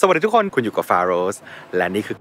[0.00, 1.36] สวัสดีทุกคนคุณอยู่กับฟาโรส
[1.76, 2.16] และนี่คือ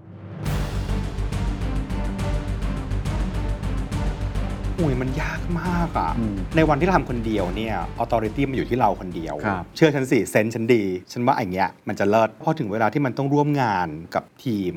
[4.79, 14.73] อุ้ยมันยากมากอะอืมในวันที่เราทำคนเดียวเนี่ยออ t ต r i t y มันอยู่ที่เราคนเดียวครับเชื่อฉันสิเซนส์ฉันดี ฉันว่าอย่างเงี้ยมันจะเลิศพอถึงเวลาที่มันต้องร่วมงานกับทีม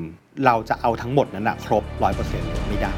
[0.47, 2.93] เราจะเอาทั้งหมดนั้นอะครบร้อยเปอร์เซ็นต์ไม่ได้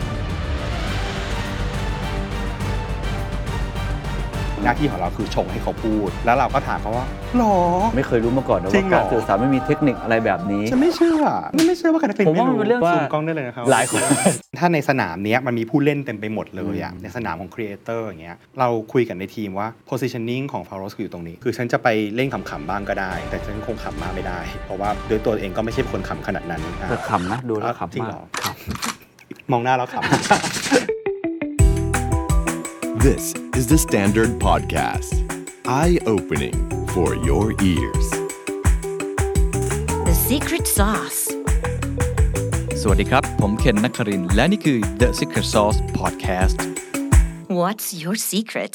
[4.64, 7.57] หน้าที่ของเราคือชงให้เขาพูด แล้วเราก็ถามเขาว่าหรอ
[7.96, 11.22] ไม่เคยรู้มาก่อนนะจริว่างเหรอ การสื่อสารไม่มีเทคนิคอะไรแบบนี้ ฉันไม่เชื่อ
[11.54, 14.00] ไม่ไม่เชื่อว่าการเป็นผมว่ามันเป็นเรื่องซูมว่ากล้องได้เลยนะครับ หลายคน
[14.58, 28.27] ถ้าในสนามเนี้ยมันมีผู้เล่นเต็มไปหมดเลยอะอืมในสนามของครีเอเตอร์อย่างเงี้ยเราคุยกันในทีมว่า positioning ของ f a r o s คืออยู่ตรงนี้ คือฉันจะไปเล่นขำๆบ้างก็ได้ แต่ฉันคงขำมากไม่ได้ เพราะว่าโดยตัวเองก็ไม่ใช่คนขำขนาดนั้นอะ แต่ขำนะ ดูแล้วจริงขำเหรมาอก
[29.52, 30.97] มองหน้าแล้วขำ
[33.06, 35.12] This is the Standard Podcast.
[35.66, 36.56] Eye opening
[36.88, 38.06] for your ears.
[40.08, 41.20] The secret sauce.
[42.80, 46.58] สวัสดีครับ ผมเคนนักครินทร์และนี่คือ The Secret Sauce Podcast
[47.60, 48.74] What's your secret?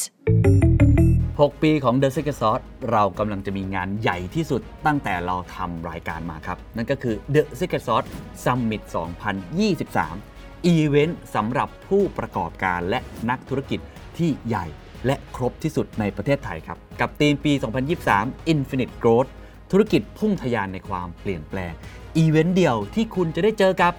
[1.01, 8.07] 6 ปีของ The Secret Sauce เรากำลังจะมีงานใหญ่ที่สุดตั้งแต่เราทำรายการมาครับ นั่นก็คือ The Secret Sauce
[8.43, 12.99] Summit 2023 อีเวนต์สำหรับผู้ประกอบการและ
[13.29, 13.79] นักธุรกิจ
[14.17, 14.65] ที่ใหญ่
[15.05, 17.53] และครบที่สุดในประเทศไทยครับ กับธีมปี
[18.01, 19.29] 2023 Infinite Growth
[19.71, 21.73] ธุรกิจพุ่งทะยานในความเปลี่ยนแปลง
[22.17, 23.93] อีเวนต์เดียวที่คุณจะได้เจอกับ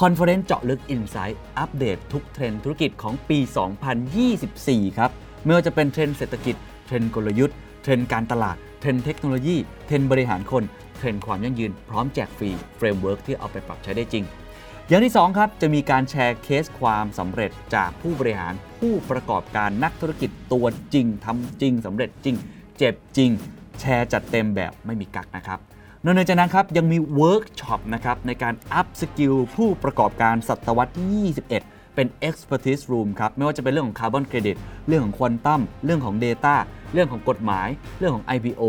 [0.00, 3.38] conference เจาะลึก Insight อัปเดตทุกเทรนด์ธุรกิจของปี
[4.18, 5.10] 2024 ครับ
[5.44, 10.64] ไม่ว่าจะเป็นเทรนด์เศรษฐกิจ เทรนด์กลยุทธ์ เทรนด์การตลาด เทรนด์เทคโนโลยี เทรนด์บริหารคน
[10.96, 14.24] เทรนด์ความยั่งยืน พร้อมแจกฟรี framework ที่เอาไปปรับใช้ได้จริง
[14.90, 22.36] อย่างที่ 2 ครับ จะมีการแชร์เคสความสำเร็จจากผู้บริหารผู้ประกอบการนักธุรกิจตัวจริงทำจริงสำเร็จจริง
[22.78, 23.30] เจ็บจริง
[23.80, 25.58] แชร์จัดเต็มแบบไม่มีกักนะครับ
[26.04, 34.56] นอกจากนั้นครับยังมีเวิร์กช็อปนะครับในการ upskill ผู้ประกอบการศตวรรษที่21 เป็น Expertise Room ครับไม่ว่าจะเป็นเรื่องของคาร์บอนเครดิต
[34.88, 36.54] เรื่องของควอนตัมเรื่องของ Data
[36.92, 38.62] เรื่องของกฎหมาย เรื่องของ IPO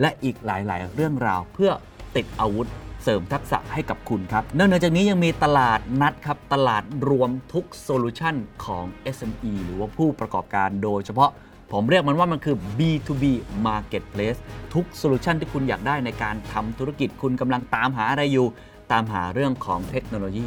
[0.00, 1.70] และอีกหลาย ๆ เรื่องราวเพื่อ
[2.16, 2.68] ติดอาวุธ
[3.08, 8.34] เสริมทักษะให้กับคุณครับ นอกจากนี้ยังมีตลาดนัดครับตลาดรวมทุก solution
[8.64, 8.84] ของ
[9.16, 11.30] SME หรือว่าผู้ประกอบการโดยเฉพาะ
[11.72, 13.24] ผมเรียกมันว่ามันคือ B2B
[13.66, 14.40] Marketplace
[14.74, 18.46] ทุก solution ที่คุณอยากได้ในการทำธุรกิจคุณกำลังตามหาอะไรอยู่
[18.92, 20.46] ตามหาเรื่องของเทคโนโลยี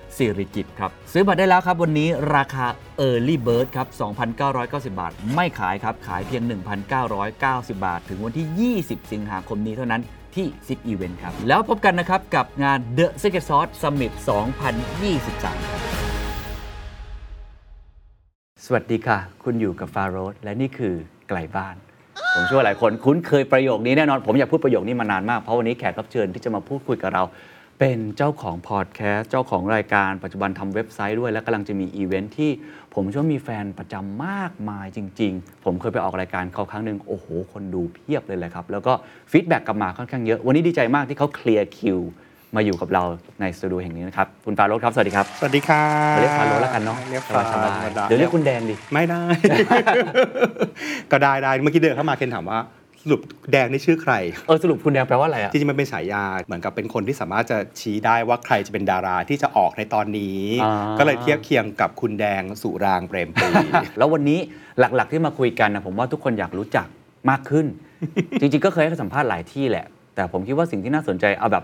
[0.17, 2.65] สิริกิติ์ครับ ซื้อบัตรได้แล้วครับ วันนี้ราคา
[3.07, 3.87] Early Bird ครับ
[4.39, 6.43] 2,990 บาท ไม่ขายครับ ขายเพียง
[7.09, 10.01] 1,990 บาท ถึงวันที่ 20 สิงหาคมนี้เท่านั้น
[10.35, 14.11] ที่ Zip Event ครับ แล้วพบกันนะครับ กับงาน The Secret Sauce Summit
[14.91, 15.81] 2023ครับ
[18.65, 20.95] สวัสดีค่ะ คุณอยู่กับฟาโรสและนี่คือ
[21.29, 21.75] ไกลบ้าน
[22.35, 27.23] ผมเชื่อว่าหลายคนคุ้นเคยประโยคนี้แน่นอน ผมอยากพูดประโยคนี้มานานมาก เพราะวันนี้แขกรับเชิญที่จะมาพูดคุยกับเรา
[27.83, 32.51] เป็นเจ้าของพอดแคสต์เจ้าของรายการปัจจุบันทำเว็บไซต์ด้วย และกำลังจะมีอีเวนท์ที่
[32.95, 38.93] ผมเชื่อว่ามีแฟนประจำมากมายจริง ๆ ผมเคยไปออกรายการเขาครั้งหนึ่งโอ้โห คนดูเพียบเลยแหละครับ แล้วก็
[39.31, 41.99] feedback กลับมาค่อนข้างเยอะ วันนี้ดีใจมากที่เขาเคลียร์คิว
[42.55, 43.03] มาอยู่กับเรา
[43.41, 45.83] ในสตูดิโอแห่งนี้นะครับ คุณฟาโรสครับ สวัสดีครับ สวัสดีค่ะ
[46.17, 49.23] เรียกฟาโรสแล้วกันเนาะเรียกสฟาบายธรรมๆดาเดี๋ยวเรียกคุณแดงดิ ไม่ได้
[51.11, 52.59] ก็ได้ได้เมื่อกี้เดินเข้ามาเคนถามว่า
[53.01, 54.13] สรุปแดงนี่ชื่อใคร
[54.47, 63.47] เออสรุปคุณแดงแปลว่าอะไรอะจริงๆมันเป็นฉายาเหมือนกับเป็นคนที่สามารถจะชี้ได้ว่าใครจะเป็นดาราที่จะออกในตอนนี้ อ่า ก็เลยเทียบเคียงกับคุณแดงสุรางค์เปรมปรีดิ์
[63.97, 64.39] แล้ววันนี้
[64.79, 66.87] หลักๆที่มาคุยกันนะผมว่าทุกคนอยากรู้จัก
[67.29, 67.65] มากขึ้น
[68.39, 69.85] จริงๆ ก็เคยให้สัมภาษณ์หลายที่แหละ
[70.15, 71.63] แต่ผมคิดว่าสิ่งที่น่าสนใจเอาแบบ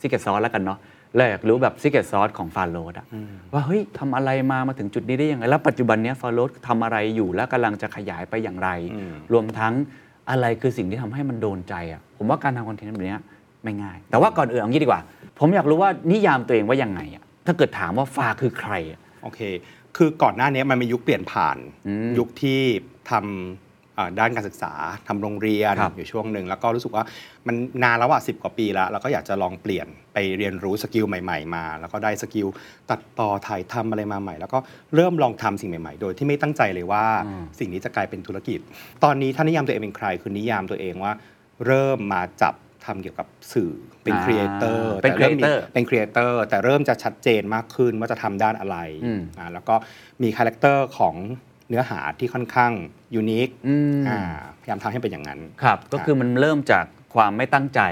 [0.00, 0.78] secret sauce แล้วกันเนาะ
[1.14, 3.06] แล้วอยากรู้แบบ secret sauce ของฟาโรสอะ
[3.52, 9.74] ว่าเฮ้ยทำอะไรมามาถึงจุดนี้ได้ยังไง แล้วปัจจุบันเนี้ยฟาโรสทำอะไรอยู่และกำลังจะขยายไปอย่างไร อืม รวมทั้ง
[10.30, 13.22] อะไรคือสิ่งที่ทำให้มันโดนใจอะผมว่าการทำคอนเทนต์แบบเนี้ย
[13.62, 15.00] ไม่ง่าย แต่ว่าก่อนอื่นเอางี้ดีกว่า
[15.38, 19.40] ผมอยากรู้ว่านิยามตัวเองว่ายังไงอะถ้าเกิดถามว่าฟาคือใครอะโอเค
[19.96, 21.56] คือก่อนหน้านี้มันมียุคเปลี่ยนผ่าน
[21.86, 22.60] อืมยุคที่
[23.10, 23.64] ทำเอ่อ
[24.18, 24.72] ด้านการศึกษา
[25.08, 27.04] ทำโรงเรียนครับอยู่ช่วงหนึ่งแล้วก็รู้สึกว่า
[27.46, 32.48] มันนานแล้วอะสิกว่าปีแล้วเราก็อยากจะลองเปลี่ยนไปเรียนรู้ skill ใหม่ ๆ มา แล้วก็ได้ skill
[32.90, 34.58] ตัดต่อถ่ายทำอะไรมาใหม่ แล้วก็
[34.94, 38.60] เริ่มลองทำสิ่งใหม่ ๆ โดยที่ไม่ตั้งใจเลยว่าอืมสิ่งนี้จะกลายเป็นธุรกิจ
[39.04, 41.12] ตอนนี้ถ้านิยามตัวเองเป็นใครคือนิยามตัวเองว่า
[41.66, 42.54] เริ่มมาจับ
[42.84, 43.72] ทำเกี่ยวกับสื่อ
[44.02, 49.74] เป็นอ่าครีเอเตอร์เป็น creator เป็นครีเอเตอร์แต่เริ่มจะชัดเจนมากขึ้นว่าจะทำด้านอะไรอืมอ่าแล้วก็
[50.22, 51.14] มีคาแรคเตอร์ของ
[51.68, 52.72] เนื้อหาที่ค่อนข้าง
[53.14, 54.02] unique อืม
[54.62, 56.84] พยายามทำให้เป็นอย่างนั้น ครับ ก็คือมันเริ่มจาก
[57.14, 57.82] ความไม่ตั้งใจ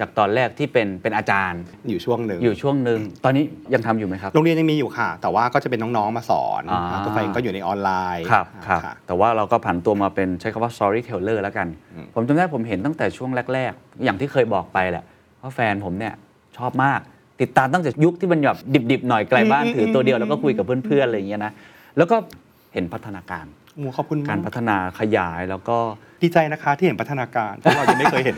[0.00, 15.04] จากตอนแรกที่เป็นเป็นอาจารย์ อยู่ช่วงหนึ่งอยู่ช่วงหนึ่งตอนนี้ยังทำอยู่ไหมครับ โรงเรียนยังมีอยู่ค่ะ แต่ว่าก็จะเป็นน้องๆมาสอนอ่าตัวเองก็อยู่ในออนไลน์ครับครับค่ะแต่ว่าเราก็ผันตัวมาเป็นใช้คำว่า storyteller แล้วกันอืมผมจำได้ผมเห็นตั้งแต่ช่วงแรก ๆ อย่างที่เคยบอกไปแหละ
[15.40, 16.14] ว่าแฟนผมเนี่ย
[16.58, 17.00] ชอบมาก
[17.40, 18.58] ติดตามตั้งแต่ยุคที่มันแบบ
[18.90, 21.52] ดิบๆหน่อยไกลบ้านถือตัวเดียวแล้วก็คุยกับเพื่อนๆอะไรอย่างเงี้ยนะ
[21.96, 22.16] แล้วก็
[22.72, 25.78] เห็นพัฒนาการโอ้ขอบคุณการมากพัฒนาขยายแล้วก็
[26.22, 28.36] ดีใจนะคะที่เห็นพัฒนาการเพราะเรายังไม่เคยเห็น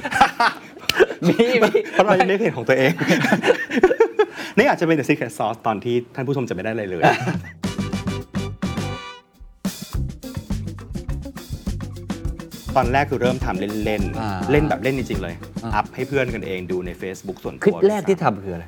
[1.29, 2.93] มีมีเพราะเรายังไม่เคยเห็นของตัวเอง
[4.57, 7.03] นี่อาจจะเป็น the secret sauce ตอนที่ท่านผู้ชมจะไม่ได้อะไรเลย
[12.77, 15.35] ตอนแรกคือเริ่มทำเล่นอ่า ๆ เล่นแบบเล่นจริง ๆ เลย
[15.65, 18.67] อ่าอัพให้เพื่อนกันเองดูใน Facebook ส่วนตัวคลิปแรกที่ทำคืออะไร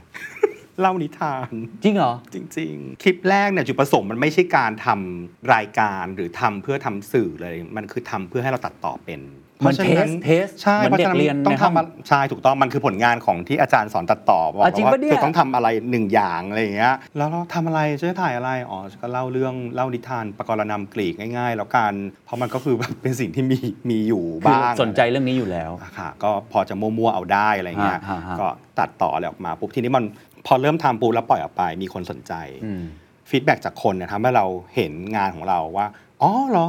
[0.81, 1.51] เล่านิทาน
[1.85, 9.21] จริงเหรอ จริง ๆ คลิปแรกเนี่ยจุดประสงค์มันไม่ใช่การทำรายการหรือทำเพื่อทำสื่อเลย มันคือทำเพื่อให้เราตัดต่อเป็น
[9.65, 21.93] มันพราะฉะเทสใช่เหมือนเพราะฉะนั้นเด็กเรียนต้องในห้องทำอะใช่ถูกต้องมันคือผลงานของที่อาจารย์สอนตัดต่อบอกอะจริงว่าปะเนี่ยเธอต้องทำอะไรหนึ่งอย่างอะไรอย่างเงี้ยแล้วเราทำอะไรจะถ่ายอะไรอ๋อก็เล่าเรื่องเล่านิทานประกรณำกรีกง่าย ๆ แล้วกัน
[22.25, 23.59] เพราะมันก็คือแบบเป็นสิ่งที่มี
[23.91, 28.47] มีอยู่คือบ้าง สนใจเรื่องนี้อยู่แล้ว อะค่ะก็พอจะมั่วๆเอาได้อะไรเงี้ยฮะฮะก็
[28.79, 30.05] ตัดต่ออะไรออกมาปุ๊บทีนี้มัน
[30.47, 32.33] พอเริ่มทำปุ๊บแล้วปล่อยออกไป มีคนสนใจ
[32.65, 32.83] อืม
[33.31, 35.87] ฟีดแบ็จากคนเนี่ยทำให้เราเห็นงานของเราว่า
[36.23, 36.69] อ๋อเหรอ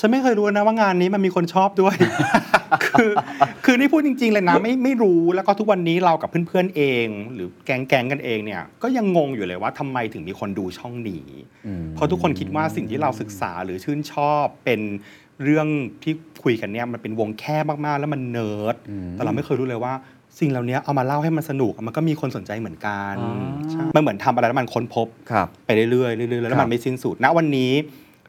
[0.00, 1.96] ฉันไม่เคยรู้นะว่างานนี้มันมีคนชอบด้วย
[2.84, 3.12] คือ
[3.64, 11.28] คือนี่พูดจริง ๆ เลยนะไม่ไม่รู้แล้วก็ทุกวันนี้เรากับเพื่อนๆเอง หรือแก๊งๆกันเองเนี่ย ก็ยังงงอยู่เลยว่าทำไมถึงมีคนดูช่องนี้
[11.66, 14.80] อืมเพราะทุกคนคิดว่าสิ่งที่เราศึกษาหรือชื่นชอบเป็น
[15.44, 15.66] เรื่อง
[16.02, 16.12] ที่
[16.42, 19.94] คุยกันเนี่ยมันเป็นวงแคบมากๆ แล้วมันเนิร์ดอืมแต่เราไม่เคยรู้เลยว่า
[20.40, 26.06] สิ่งเหล่านี้เอามาเล่าให้มันสนุกมันก็มีคนสนใจเหมือนกันอ่าใช่มันเหมือนทำอะไรแล้วมันค้นพบครับไปเรื่อยๆเรื่
[26.38, 27.72] อยๆแล้วครัมับนไม่สิ้นสุดณวันนี้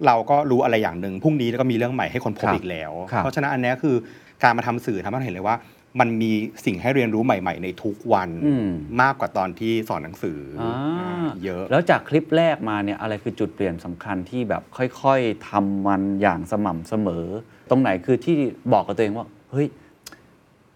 [0.06, 3.95] เราก็รู้อะไรอย่างหนึ่งพรุ่งนี้แล้วก็มีเรื่องใหม่ให้คนพบครับอีกแล้วครับเพราะฉะนั้นอันเนี้ยคือ
[4.44, 5.57] การมาทำสื่อทำให้เราเห็นเลยว่า
[6.00, 6.31] มันมี
[6.65, 8.69] สิ่งให้เรียนรู้ใหม่ ๆ ในทุกวันอืม
[9.01, 17.25] มากกว่าตอนที่สอนหนังสือออ่าอ่าเยอะ แล้วจากคลิปแรกมาเนี่ยอะไรคือจุดเปลี่ยนสำคัญที่แบบค่อย ๆทำมันอย่างสม่ำเสมอ
[17.69, 18.35] ตรงไหนคือที่
[18.73, 19.67] บอกกับตัวเองว่าเฮ้ย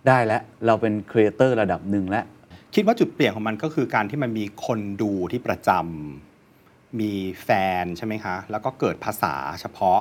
[0.08, 2.26] ได้แล้วเราเป็นครีเอเตอร์ระดับหนึ่งแล้ว
[2.76, 7.12] คิดว่าจุดเปลี่ยนของมันก็คือการที่มันมีคนดูที่ประจำมี
[7.44, 7.50] แฟ
[7.84, 10.00] นใช่ไหมคะ แล้วก็เกิดภาษาเฉพาะ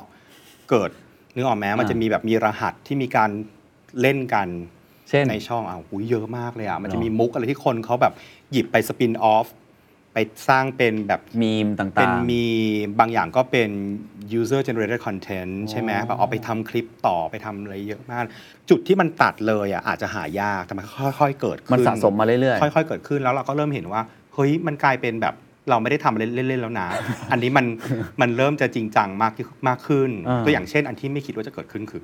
[0.71, 0.91] เกิด
[1.35, 3.31] นึกออกไหมมันจะมีแบบมีรหัสที่มีการ
[4.01, 4.49] เล่นกัน
[5.09, 8.15] เช่นในช่องอะอุ้ยเยอะมากเลยอะมันจะเนอะมีมุกอะไรที่คนเขาแบบ
[8.53, 9.47] หยิบไปสปินออฟ
[10.15, 10.19] ไป
[10.49, 12.45] สร้างเป็นแบบมีมต่างๆ เป็นมี
[13.01, 13.71] บางอย่างก็เป็น
[14.39, 18.25] user generated content ใช่ไหมอ๋อแบบเอาไปทำคลิปต่อไปทำอะไรเยอะมาก
[18.71, 20.87] จุดที่มันตัดเลยอะอาจจะหายากแต่มัน
[21.21, 24.03] ค่อยๆเกิดขึ้นมันสะสมมาเรื่อยค่อยๆเกิดขึ้นแล้วเราก็เริ่มเห็นว่า
[24.35, 25.35] เฮ้ยมันกลายเป็นแบบ
[25.71, 26.89] เราไม่ได้ทำเล่นๆแล้วนะ
[27.33, 27.67] อันนี้มัน
[28.21, 29.33] มันเริ่มจะจริงจังมาก
[29.69, 32.03] มากขึ้นอ่าตัวอย่างเช่น อันที่ไม่คิดว่าจะเกิดขึ้นคือ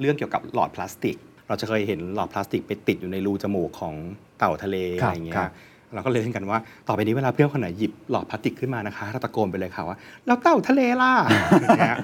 [0.00, 1.16] เรื่องเกี่ยวกับหลอดพลาสติก
[1.48, 3.94] เราจะเคยเห็นหลอดพลาสติกไปติดอยู่ในรูจมูกของ
[4.38, 5.52] เต่าทะเลครับอะไรเงี้ครัยบ
[5.94, 6.58] เราก็เลยเล่นกันว่า
[6.88, 9.96] ต่อไปนี้เวลาเพื่อนคนไหนหยิบหลอดพลาสติกขึ้นมานะคะเราตะโกนไปเลยค่ะว่า
[10.26, 11.12] แล้วเต่าทะเลล่ะ
[11.62, 11.96] อย่างเงี้ย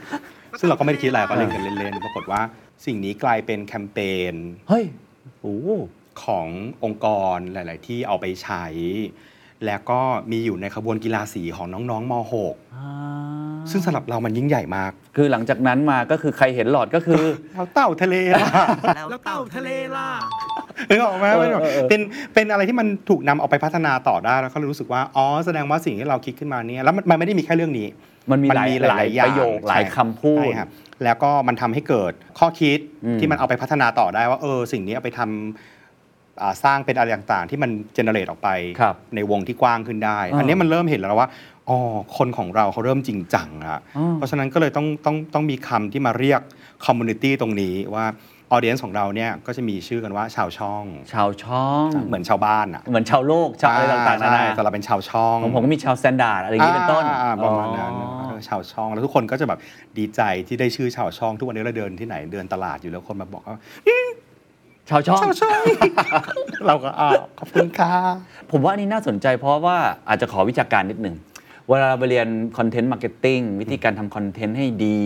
[0.58, 2.40] ซึ่งเราก็ไม่ได้คิดอะไรก็เล่นกันเล่นๆปรากฏว่า
[2.86, 3.98] สิ่งนี้กลายเป็นแคมเป
[4.32, 4.84] ญๆเฮ้ย
[5.40, 5.70] โอ้โห
[6.24, 6.46] ของ
[6.84, 8.64] องค์กรหลาย ๆ ที่เอาไปใช้
[9.66, 10.00] แล้วก็
[10.32, 17.22] มีอยู่ในขบวนกีฬาสีของน้องๆม .6 ซึ่งสำหรับเรามันยิ่งใหญ่มาก คือหลังจากนั้นมาก็คือใครเห็นหลอดก็คือ
[17.54, 18.48] แล้วเต่าทะเลล่ะ
[19.10, 20.08] แล้วเต่าทะเลล่ะ
[20.88, 22.00] นึกออกไหมเออมันแบบเออเออเป็น
[22.34, 27.88] เป็นอะไรที่มันถูกนำเอาไปพัฒนาต่อได้แล้วก็เลยรู้สึกว่าอ๋อแสดงว่าสิ่งที่เราคิดขึ้นมาเนี่ยแล้วมันมันไม่ได้มีแค่เรื่องนี้
[28.30, 30.68] มันมีมันหลายมีหลายหลายอย่างประโยคใช่หลายคำพูดใช่ครับ
[31.04, 35.79] แล้วก็มันทำให้เกิดข้อคิดอืมที่มันเอาไปพัฒนาต่อได้ว่าเออสิ่งนี้เอาไปทำอ่า
[36.64, 38.48] สร้างเป็นอะไรต่างๆ ที่มัน generate ออกไป
[38.80, 41.28] ครับในวงที่กว้างขึ้นได้อ่าอันนี้มันเริ่มเห็นแล้วว่า
[41.68, 41.78] อ๋อ
[42.16, 46.40] คนของเราเขาเริ่มจริงจังอะอ่าเพราะฉะนั้นก็เลยต้องต้องต้องมีคำที่มาเรียก
[46.86, 48.06] community ตรงนี้ว่า
[48.52, 59.58] audience ของเราเนี่ยก็จะมีชื่อกันว่าชาวช่อง ชาวช่อง เหมือนชาวบ้านอะเหมือนชาวโลกชาวอะไรต่างๆนานาใช่นาแต่เราเป็นชาวช่องของผมก็มีชาวสแตนดาร์ดอะไรอย่างนี้เป็นต้นอ่าประมาณนั้นอ๋อเออชาวช่อง แล้วทุกคนก็จะแบบ
[59.98, 63.58] ดีใจที่ได้ชื่อชาวช่อง ทุกวันนี้เราเดินที่ไหนเดินตลาดอยู่แล้วคนมาบอกว่า
[64.90, 65.62] ชาวช่องชาวช่อง
[66.66, 67.92] เราก็อ้าวขอบคุณค่ะ
[68.50, 69.76] ผมว่าอันนี้น่าสนใจเพราะว่า
[70.08, 71.16] อาจจะขอวิชาการนิดหนึ่ง
[71.68, 72.28] เวลาเราไปเรียน
[72.58, 75.00] content marketing วิธีการทำคอนเทนต์ให้ดี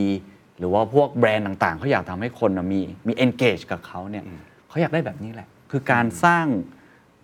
[0.58, 4.24] หรือว่าพวกแบรนด์ต่าง ๆเขาอยากทำให้คนน่ะมีมี engage กับเขาเนี่ย
[4.68, 6.46] เขาอยากได้แบบนี้แหละ คือการสร้าง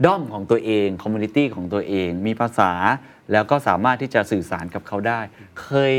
[0.05, 2.73] ด้อมของตัวเอง community ของตัวเอง มีภาษา
[3.33, 5.21] แล้วก็สามารถที่จะสื่อสารกับเขาได้
[5.63, 5.93] เคย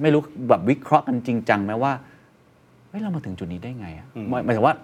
[0.00, 1.92] ไม่รู้แบบวิเคราะห์กันจริงจังไหมว่า
[2.88, 4.74] เฮ้ยเรามาถึงจุดนี้ได้ไงอะอืมหมายหมายถึงว่า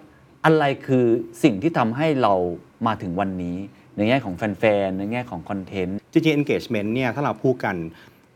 [0.45, 1.05] อะไรคือ
[1.43, 2.33] สิ่งที่ทำให้เรา
[2.87, 3.57] มาถึงวันนี้
[3.97, 7.75] ในแง่ของแฟนๆในแง่ของคอนเทนต์จริงๆ engagement เนี่ยถ้าเราพูดกัน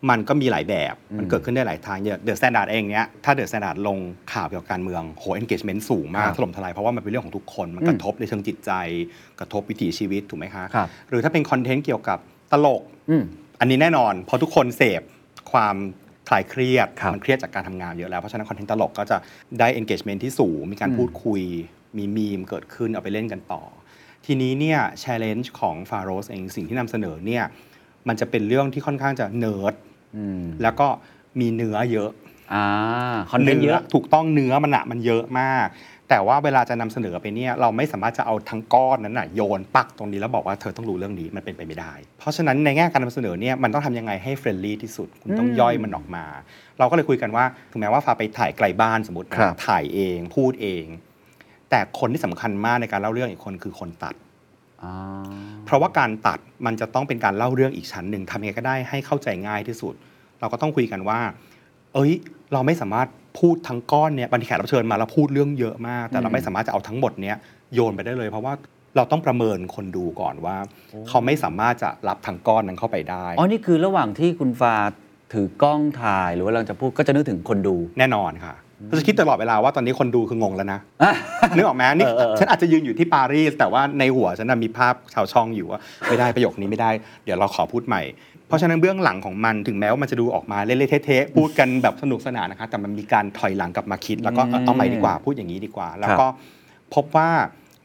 [0.09, 3.97] มันก็มีหลายแบบ มันเกิดขึ้นได้หลายทางเดอะสแตนดาร์ดเองเนี้ย ถ้าเดอะสแตนดาร์ดลง
[4.33, 8.71] ข่าวเกี่ยวกับการเมือง โห engagement สูงมาครับถล่มทลาย เพราะว่ามันเป็นเรื่องของทุกคน มันอืมกระทบในเชิงจิตใจ
[9.39, 12.19] กระทบวิถีชีวิต ถูกไหมคะครับหรือถ้าเป็นคอนเทนต์เกี่ยวกับ
[12.51, 13.23] ตลกอืม
[13.59, 15.01] อันนี้แน่นอน เพราะทุกคนเสพ
[15.51, 15.75] ความ
[16.29, 19.17] คลายเครียดครับมันเครียดจากการทำงานเยอะแล้ว เพราะฉะนั้นคอนเทนต์ตลกก็จะ
[19.59, 21.41] ได้ engagement ที่สูง มีการอืมพูดคุย
[21.98, 23.63] มีมีมเกิดขึ้นเอาไปเล่นกันต่อ
[24.25, 27.43] ทีนี้เนี่ย challenge ของ f a r o s เองสิ่งที่นำเสนอเนี่ย
[28.08, 29.74] มันจะเป็นเรื่องที่ค่อนข้างจะเนิร์ด
[30.17, 30.88] อืมแล้วก็
[31.39, 32.12] มีเนื้อเยอะ
[32.53, 32.65] อ่า
[33.31, 35.67] คอนเทนต์เยอะถูกต้องเนื้อมันอะมันเยอะมาก
[36.10, 46.25] แต่ว่าเวลาจะนำเสนอไปเนี่ยเราไม่สามารถจะเอาทั้งก้อนนั้นน่ะโยนปักตรงนี้แล้วบอกว่าเธอต้องรู้เรื่องนี้มันเป็นไปไม่ได้ เพราะฉะนั้นในแง่การนำเสนอเนี่ยมันต้องทำยังไงให้เฟรนลี่ที่สุดคุณต้องอืมย่อยมันออกมา
[46.79, 50.86] เราก็เลยคุยกันว่าถึงแม้ว่าฟ้าไปถ่ายไกลบ้านสมมตินะครับถ่ายเอง พูดเอง
[51.69, 54.15] แต่คนที่สำคัญมากในการเล่าเรื่องอีกคนคือคนตัด
[54.83, 54.95] อ่า
[55.65, 59.93] เพราะว่าการตัดมันจะต้องเป็นการเล่าเรื่องอีกชั้นหนึ่งทำยังไงก็ได้ให้เข้าใจง่ายที่สุด
[60.39, 61.19] เราก็ต้องคุยกันว่า
[61.93, 62.11] เอ้ย
[62.53, 63.07] เราไม่สามารถ
[63.39, 67.38] พูดทั้งก้อนเนี่ยบางทีแขกรับเชิญมาแล้วพูดเรื่องเยอะมาก แต่เราไม่สามารถจะเอาทั้งหมดเนี้ย
[67.73, 68.53] โยนไปได้เลย เพราะว่า
[68.95, 70.57] เราต้องประเมินคนดูก่อนว่า
[71.07, 74.75] เขาไม่สามารถจะรับทั้งก้อนนั้นเข้าไปได้ อ๋อ นี่คือระหว่างที่คุณฟ้า
[75.33, 78.55] ถือกล้องถ่ายหรือว่าเราจะพูดก็จะนึกถึงคนดู แน่นอนค่ะ
[78.88, 80.79] เราจะคิดตลอดเวลาว่าตอนนี้คนดูคืองงแล้วนะ
[81.55, 86.91] นึกออกไหมนี่เออเออเออฉันอาจจะยืนอยู่ที่ปารีสแต่ว่าในหัวฉันนะมีภาพชาวช่องอยู่ว่าไม่ได้ประโยคนี้ไม่ได้
[87.25, 88.01] เดี๋ยวเราขอพูดใหม่
[88.48, 96.25] เพราะฉะนั้นเบื้องหลังของมันถึงแม้ว่ามันจะดูออกมาเละๆเทะๆพูดกันแบบสนุกสนานนะคะแต่มันมีการถอยหลังกลับมาคิด แล้วก็อืมเอาใหม่ดีกว่าพูดอย่างนี้ดีกว่า แล้วก็
[96.95, 97.29] พบว่า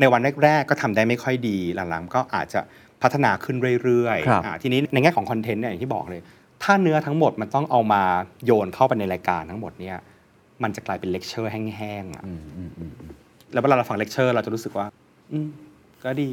[0.01, 1.59] ในวันแรกๆก็ทำได้ไม่ค่อยดี
[1.91, 2.61] หลังๆก็อาจจะ
[3.03, 6.21] พัฒนาขึ้นเรื่อยครับๆอ่าทีนี้ในแง่ของคอนเทนต์เนี่ยอย่างที่บอกเลย
[6.63, 8.03] ถ้าเนื้อทั้งหมดมันต้องเอามา
[8.45, 9.97] โยนเข้าไปในรายการทั้งหมดเนี่ย
[10.63, 12.91] มันจะกลายเป็นเลคเชอร์แห้งๆอะอืมอืมอืม
[13.53, 14.87] แล้วเวลาเราฟังเลคเชอร์เราจะรู้สึกว่า
[15.33, 15.49] อืม
[16.05, 16.31] ก็ดี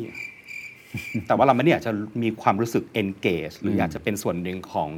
[1.27, 4.89] แต่ว่าเราไม่ได้อยากจะมีความรู้สึก engage หรืออยากจะเป็นส่วนหนึ่งของ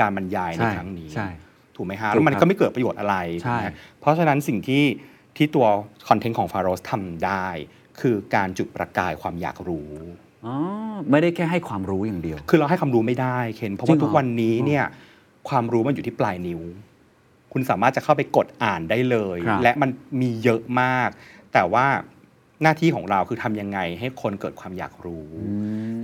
[0.00, 1.28] การบรรยายในใช่ครั้งนี้ใช่
[1.76, 3.68] ถูกไหมฮะถูกแล้วมันครับก็ไม่เกิดประโยชน์อะไรใช่ถูกไหม
[4.00, 4.84] เพราะฉะนั้นสิ่งที่
[5.36, 5.66] ที่ตัว
[6.08, 7.46] คอนเทนต์ของฟาโรสทำได้
[8.00, 9.90] คือการจุดประกายความอยากรู้
[10.46, 10.54] อ๋อ
[11.10, 14.84] ไม่ได้แค่ให้ความรู้อย่างเดียว คือเราให้ความรู้ไม่ได้เคนเพราะจริว่างเหรอทุกวันนี้เนี่ย
[15.48, 16.60] ความรู้มันอยู่ที่ปลายนิ้ว
[17.52, 19.90] คุณสามารถจะเข้าไปกดอ่านได้เลยครับและมัน
[20.20, 21.08] มีเยอะมาก
[21.52, 21.86] แต่ว่า
[22.62, 25.28] หน้าที่ของเราคือทำยังไงให้คนเกิดความอยากรู้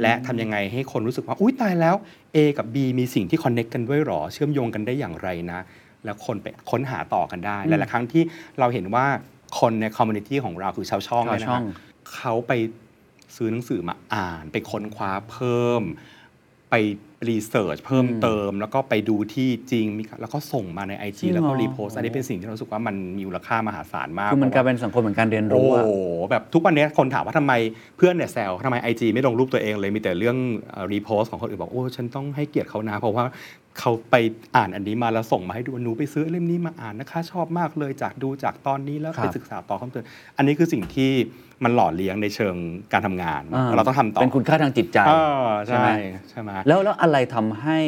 [0.02, 1.94] และทำยังไงให้คนรู้สึกว่าอุ้ยตายแล้ว
[2.34, 5.60] A กับ B มีสิ่งที่คอนเน็กกันด้วยหรอ เชื่อมโยงกันได้อย่างไรนะ
[6.04, 8.22] แล้วคนไปค้นหาต่อกันได้หลายๆครั้งที่
[8.58, 9.06] เราเห็นว่า
[9.60, 11.64] คนใน community ของเราคือชาวช่องเนี่ยนะชาวช่อฮะง
[12.14, 12.52] เขาไป
[13.36, 15.82] ซื้อหนังสือมาอ่าน ไปค้นคว้าเพิ่ม
[16.70, 16.74] ไป
[17.28, 25.92] research เพิ่มเติม แล้วก็ไปดูที่จริงมีแล้วก็ส่งมาใน IG จริงเหรอแล้วก็ repost อันนี้เป็นสิ่งที่เรารู้สึกว่ามันมีมูลค่ามหาศาลมากคือเพราะว่ามันกลายพระว่เป็นสังคมเหมือนการเรียนโอ้รู้อะโห
[26.30, 27.52] แบบทุกวันนี้คนถามว่าทำไม
[27.96, 30.36] เพื่อนเนี่ยแซวทำไม IG ไม่ลงรูปตัวเองเลยมีแต่เรื่อง
[30.92, 33.24] repost ของคนอื่นบอกโอ้ฉันต้องให้เกียรติเขานะเพราะว่า
[33.78, 34.14] เขาไป
[34.56, 40.04] อ่านอันนี้มาแล้วส่งมาให้ดูหนูไปซื้อเล่มนี้มาอ่านนะคะชอบมากเลยจากดูจากตอนนี้แล้วครับไปศึกษาต่อเพิ่มเติม
[40.36, 41.12] อันนี้คือสิ่งที่
[41.64, 42.54] มันหล่อเลี้ยงในเชิง
[42.92, 45.12] การทำงานอ่เราต้องทำต่อ เป็นคุณค่าทางจิตใจเอ
[45.44, 45.88] อใช่ใช่ไหม
[46.30, 47.78] ใช่ไหมแล้วแล้วอะไรทำให้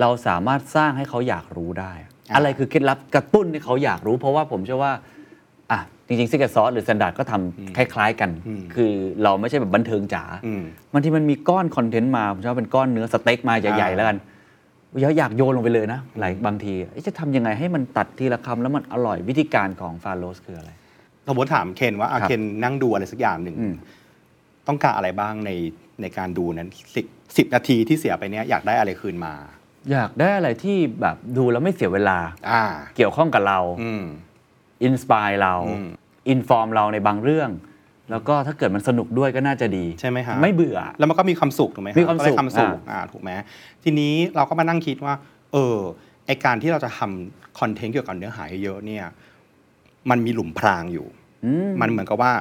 [0.00, 4.92] เราสามารถสร้างให้เขาอยากรู้ได้อะอ่าอะไรคือเคล็ดลับกระตุ้นให้เขาอยากรู้ เพราะว่าผมเชื่อว่า
[5.72, 8.92] อะจริงๆซิกเกอร์ซอสหรือสแตนดาร์ดก็ทำคล้าย ๆกันอืมคือ
[9.22, 14.18] เราไม่ใช่แบบบันเทิงจ๋าอืมบางทีมันมีก้อนคอนเทนต์มา ผมเชื่อว่าเป็นก้อนเนื้อสเต็กมาใหญ่ๆอ่าแล้วกัน
[15.00, 20.70] อยากอยากโยนลงไปเลยนะหลายบางทีเอ๊ะจะทำยังไงให้มันตัดทีละคำแล้วมันอร่อยวิธีการของฟาโรสคืออะไร
[21.28, 23.74] สมมติถามเคนว่าอะครับเคนนั่งดูอะไรสักอย่างหนึ่งอืม
[24.68, 25.50] ต้องการอะไรบ้างใน
[26.00, 27.06] ในการดูนั้นสิบ
[27.36, 29.34] สิบนาทีที่เสียไปเนี้ยอยากได้อะไรคืนมา
[29.92, 32.18] อยากได้อะไรที่แบบดูแล้วไม่เสียเวลา
[32.50, 32.62] อ่า
[32.96, 34.04] เกี่ยวข้องกับเราอืม
[34.84, 35.88] inspire เราอืม
[36.28, 37.50] อินฟอร์มเราในบางเรื่อง
[38.10, 43.30] แล้วก็ถ้าเกิดมันสนุกด้วยก็น่าจะดีใช่ไหมฮะไม่เบื่อ แล้วมันก็มีความสุขถูกไหมรับมีความสุขก็ได้ความสุขอ่าถูกไหม
[43.84, 45.14] ทีนี้เราก็มานั่งคิดว่า
[45.52, 45.78] เออ
[46.26, 49.04] ไอการที่เราจะทำคอนเทนต์เกี่ยวกับเนื้อหาเยอะๆเนี่ย
[50.10, 51.15] มันมีหลุมพรางอยู่อื
[51.66, 52.32] มมันเหมือนกับว่า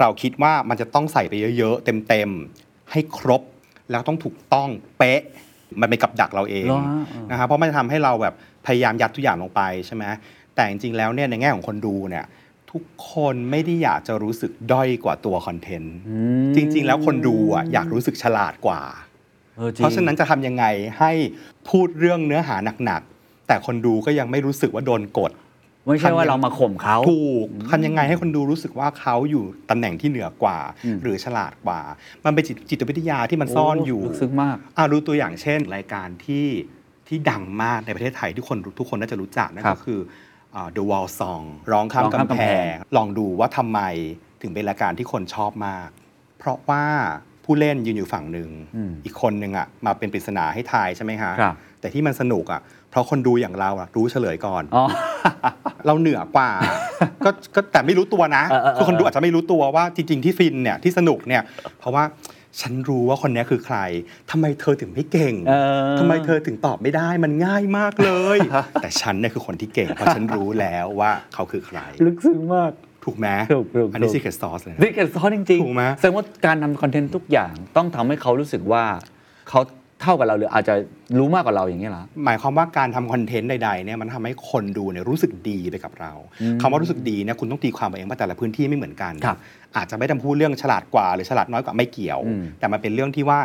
[0.00, 3.42] เราคิดว่ามันจะต้องใส่ไปเยอะๆเต็มๆให้ครบ
[3.90, 5.20] แล้วต้องถูกต้องเป๊ะ
[5.80, 8.34] มันเป็นกับดักเราเองเหรอฮะอ่านนะครับเพราะมันจะทำให้เราแบบ
[8.66, 10.04] พยายามยัดทุกอย่างลงไปใช่ไหม
[10.54, 12.24] แต่จริงๆแล้วเนี่ยในแง่ของคนดูเนี่ย
[12.72, 16.18] ทุกคนไม่ได้อยากจะรู้สึกด้อยกว่าตัวคอนเทนต์อื
[16.50, 18.80] มจริง ๆ แล้วคนดูอะอยากรู้สึกฉลาดกว่า
[19.58, 20.64] ออจงเพราะฉะนั้นจะทำยังไง
[20.98, 21.12] ให้
[21.68, 25.32] พูดเรื่องเนื้อหาหนักๆแต่คนดูก็ยังไม่รู้สึกว่าโดนกด
[25.86, 31.80] ไม่ใช่ว่าเรามาข่มเขาถูกทำยังไงให้คนดูรู้สึกว่าเขาอยู่ตำแหน่งที่เหนือกว่าอืมหรือฉลาดกว่า
[32.24, 36.46] มันเป็นจิตจิตวิทยาที่มันซ่อนอยู่ลึกซึ้งมากอ่ารู้ตัวอย่างเช่น รายการที่
[37.08, 40.00] ที่ดังมากในประเทศไทยที่คนทุกคนน่าจะรู้จักนั่นครัก็บคือ
[40.54, 43.80] อ่า The Wall Song ร้องข้ามร้องข้ามกำกำแพแพงงลองดูว่าทำไม
[44.42, 45.88] ถึงเป็นรายการที่คนชอบมาก
[46.38, 46.84] เพราะว่า
[47.44, 48.50] ผู้เล่นยืนอยู่ฝั่งหนึ่ง
[49.04, 52.60] อีกคนหนึ่งอะมาเป็นปริศนาให้ทายใช่ไหมฮะครับ แต่ที่มันสนุกอะ
[52.90, 54.84] เพราะคนดูอย่างเราอะรู้เฉลยก่อน อ๋อ
[55.86, 56.50] เราเหนือกว่า
[57.24, 61.42] ก็ก็แต่ไม่รู้ตัวนะเออเออเออ คือคนดูอาจจะไม่รู้ตัวว่าจริง ๆ ที่ฟินเนี่ยที่สนุกเนี่ย
[61.78, 62.04] เพราะว่า
[62.60, 63.78] ฉันรู้ว่าคนเนี้ยคือใคร
[64.30, 65.54] ทำไมเธอถึงไม่เก่ง เอ
[65.94, 68.38] อ ทำไมเธอถึงตอบไม่ได้มันง่ายมากเลย
[68.82, 72.72] แต่ฉันเนี่ยคือคนที่เก่ง เพราะฉันรู้แล้วว่าเขาคือใคร ลึกซึ้งมาก
[73.04, 78.84] ถูกไหมถูกถูกอันนี้ถูก secret sauce เลยนะ นี่เกิดซ้อนจริงถูกไหม แสดงว่าการทำคอนเทนต์ทุกอย่างต้องทำให้เขารู้สึกว่า
[79.48, 79.60] เขา
[80.04, 80.74] เท่ากับเราหรืออาจจะ
[81.18, 86.12] รู้มากกว่าเราอย่างนี้เหรอหมายความว่าการทำคอนเทนต์ใดๆเนี่ยมันทำให้คนดูเนี่ยรู้สึกดีไปกับเรา
[86.60, 89.36] คำว่ารู้สึกดีเนี่ยคุณต้องตีความเอาเองว่าแต่ละพื้นที่ไม่เหมือนกัน ครับ
[89.76, 93.38] อาจจะไม่ต้องพูดเรื่องฉลาดกว่าหรือฉลาดน้อยกว่าไม่เกี่ยว อืม แต่มันเป็นเรื่องที่ว่า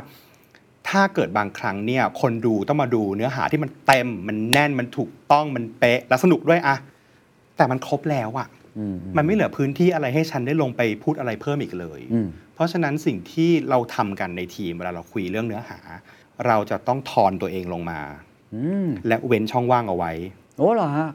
[0.89, 6.75] ถ้าเกิดบางครั้งเนี่ยคนดูต้องมาดูเนื้อหาที่มันเต็ม มันแน่นมันถูกต้องมันเป๊ะและสนุกด้วยอะ
[7.57, 8.47] แต่มันครบแล้วอะ
[8.77, 12.27] อืมมันไม่เหลือพื้นที่อะไรให้ฉันได้ลงไปพูดอะไรเพิ่มอีกเลย อืม
[12.59, 15.79] เพราะฉะนั้นสิ่งที่เราทำกันในทีมเวลาเราคุยเรื่องเนื้อหา
[16.47, 17.99] เราจะต้องทอนตัวเองลงมา
[18.55, 20.11] อืมและเว้นช่องว่างเอาไว้
[20.57, 21.09] โอ้เหรอฮะ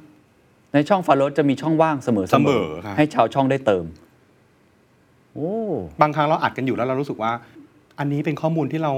[0.73, 3.85] ในช่องฟาโรสจะมีช่องว่างเสมอเสมอครับให้ชาวช่องได้เติม
[5.35, 5.53] โอ้
[6.01, 7.33] บางครั้งเราอัดกันอยู่แล้วเรารู้สึกว่า
[7.99, 8.93] อันนี้เป็นข้อมูลที่เรา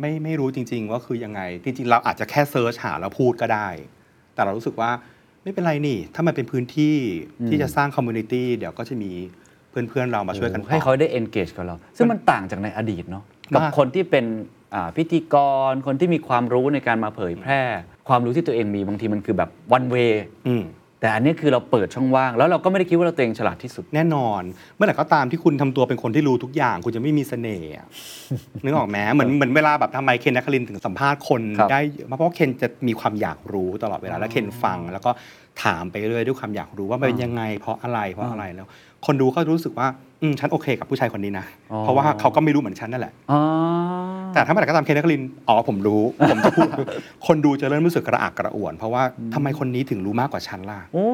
[0.00, 3.68] ไม่ไม่รู้จริง ๆ ว่าคือยังไง จริง ๆ เราอาจจะแค่ search หาแล้วพูดก็ได้
[4.34, 4.90] แต่เรารู้สึกว่า
[5.42, 6.96] ไม่เป็นไรนี่ ถ้ามันเป็นพื้นที่
[7.48, 9.12] ที่จะสร้าง community เดี๋ยวก็จะมี
[9.72, 13.24] เพื่อนๆเรามาช่วยกันตอบให้เขาได้ engage กับเรา ซึ่งมันต่างจากในอดีตเนาะ
[13.54, 14.24] กับมากคนที่เป็น
[14.74, 15.36] อ่าพิธีก
[15.70, 17.60] รคนที่มีความรู้ในการมาเผยแพร่
[18.08, 20.12] ความรู้ที่ตัวเองมีบางทีมันคือแบบ one way
[20.48, 20.64] อืม
[21.00, 24.42] แต่อันนี้คือเราเปิดช่องว่าง แล้วเราก็ไม่ได้คิดว่าเราตัวเองฉลาดที่สุดแน่นอน
[24.76, 27.86] เมื่อไหร่ก็ตามที่คุณทำตัวเป็นคนที่รู้ทุกอย่าง คุณจะไม่มีเสน่ห์อะ
[28.64, 35.10] นึกออกไหมเหมือนเหมือนเวลาแบบทำไมเคนนักคลินถึงสัมภาษณ์คนครับได้เยอะมากเพราะว่าเคนจะมีความอยากรู้ตลอดเวลาแล้วเคนฟัง แล้วก็
[35.62, 38.66] ถามไปเรื่อยด้วยความอยากรู้ว่ามันเป็นยังไง เพราะอะไรเพราะอะไรแล้ว
[39.06, 39.88] คนดูก็รู้สึกว่า
[40.22, 43.40] อืมฉันโอเคกับผู้ชายคนนี้นะอ๋อเพราะว่าเขาก็ไม่รู้เหมือนฉันนั่นแหละอ๋อ
[44.34, 46.68] แต่ถ้าเมื่อไหร่ก็ตามเคนนักคลินอ๋อผมรู้ ผมจะพูด
[47.26, 49.02] คนดูจะเริ่มรู้สึกกระอักกระอ่วน เพราะว่า
[49.34, 51.06] ทำไมคนนี้ถึงรู้มากกว่าฉันล่ะโอ้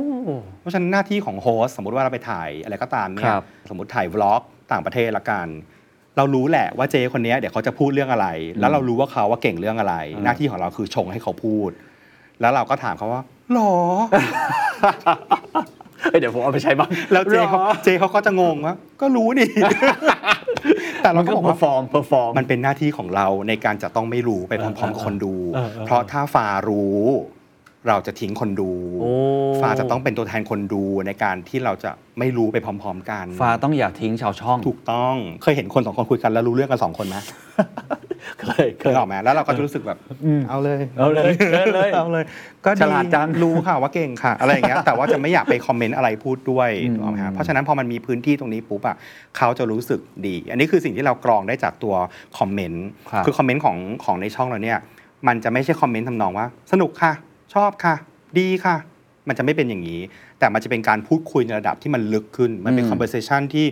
[0.61, 5.47] เพราะฉะนั้นหน้าที่ของโฮสต์สมมติว่าเราไปถ่ายอะไรก็ตามเนี่คยรับสมมติถ่ายวล็อกต่างประเทศละกัน
[6.17, 8.29] เรารู้แหละว่าเจคนเนี้ยเดี๋ยวเขาจะพูดเรื่องอะไร
[8.61, 11.71] แล้วเรารู้ว่าเขาว่าเก่งเรื่องอะไร หน้าที่ของเราคือชงให้เขาพูด
[12.41, 13.73] แล้วเราก็ถามเขาว่าหรอ
[16.11, 19.49] เอ้ยเดี๋ยวผมเอาไปใช้บ้างแล้วเจเขาหรอเจเขาก็จะงงว่าก็รู้นี่
[21.03, 27.01] แต่เรามันก็ก็บอกว่า perform perform มันเป็นหน้าที่ของเราในการจะต้องไม่รู้ไปพร้อมๆกับคนดูเออเออเพราะถ้าฟารู้
[27.87, 29.13] เราจะทิ้งคนดูโอ้
[29.61, 37.17] ฟาจะต้องเป็นตัวแทนคนดูในการที่เราจะไม่รู้ไปพร้อม ๆ กัน ฟ้าต้องอย่าทิ้งชาวช่อง ถูกต้อง เคยเห็นคนสองคนคุยกันแล้วรู้เรื่องกันสองคนไหม
[38.41, 39.99] เคย เคเคยยออกไหมแล้วเราก็จะรู้สึกแบบ
[40.49, 42.25] เอาเลย เอาเลยเชิญเลยเอาเลย
[42.65, 48.97] ก็ฉลาดจัง รู้ค่ะว่าเก่งค่ะ อะไรอย่างเงี้ย แต่ว่าจะไม่อยากไปคอมเมนต์อะไรพูดด้วยอืมถูกไหมฮะเพราะฉะนั้นพอมันมีพื้นที่ตรงนี้ปุ๊บอะ
[49.37, 51.95] เขาจะรู้สึกดี อันนี้คือสิ่งที่เรากรองได้จากตัว
[52.39, 54.79] คอมเมนต์ครับคือคอมเมนต์ของของในช่องเราเนี่ย
[55.27, 57.13] มันจะไม่ใช่คอมเมนต์ทำนองว่า สนุกค่ะ
[57.55, 57.95] ชอบค่ะ
[58.39, 58.77] ดีค่ะ
[59.29, 60.01] มันจะไม่เป็นอย่างนี้
[60.39, 63.67] แต่มันจะเป็นการพูดคุยในระดับที่มันลึกขึ้น มันเป็นอืม conversation ที่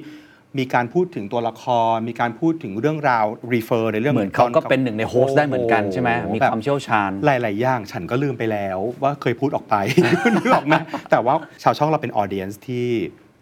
[0.59, 9.75] มีการพูดถึงตัวละคร มีการพูดถึงเรื่องราว refer ในเรื่องเหมือนเขาก็เป็นหนึ่งในโฮสต์ได้เหมือนกันใช่ไหมโอ้โมีความเชี่ยวชาญ หลาย ๆ อย่างฉันก็ลืมไปแล้วว่าเคยพูดออกไป
[10.35, 10.75] นึกออกไหม
[11.11, 12.87] แต่ว่าชาวช่องเราเป็นออเดียนซ์ที่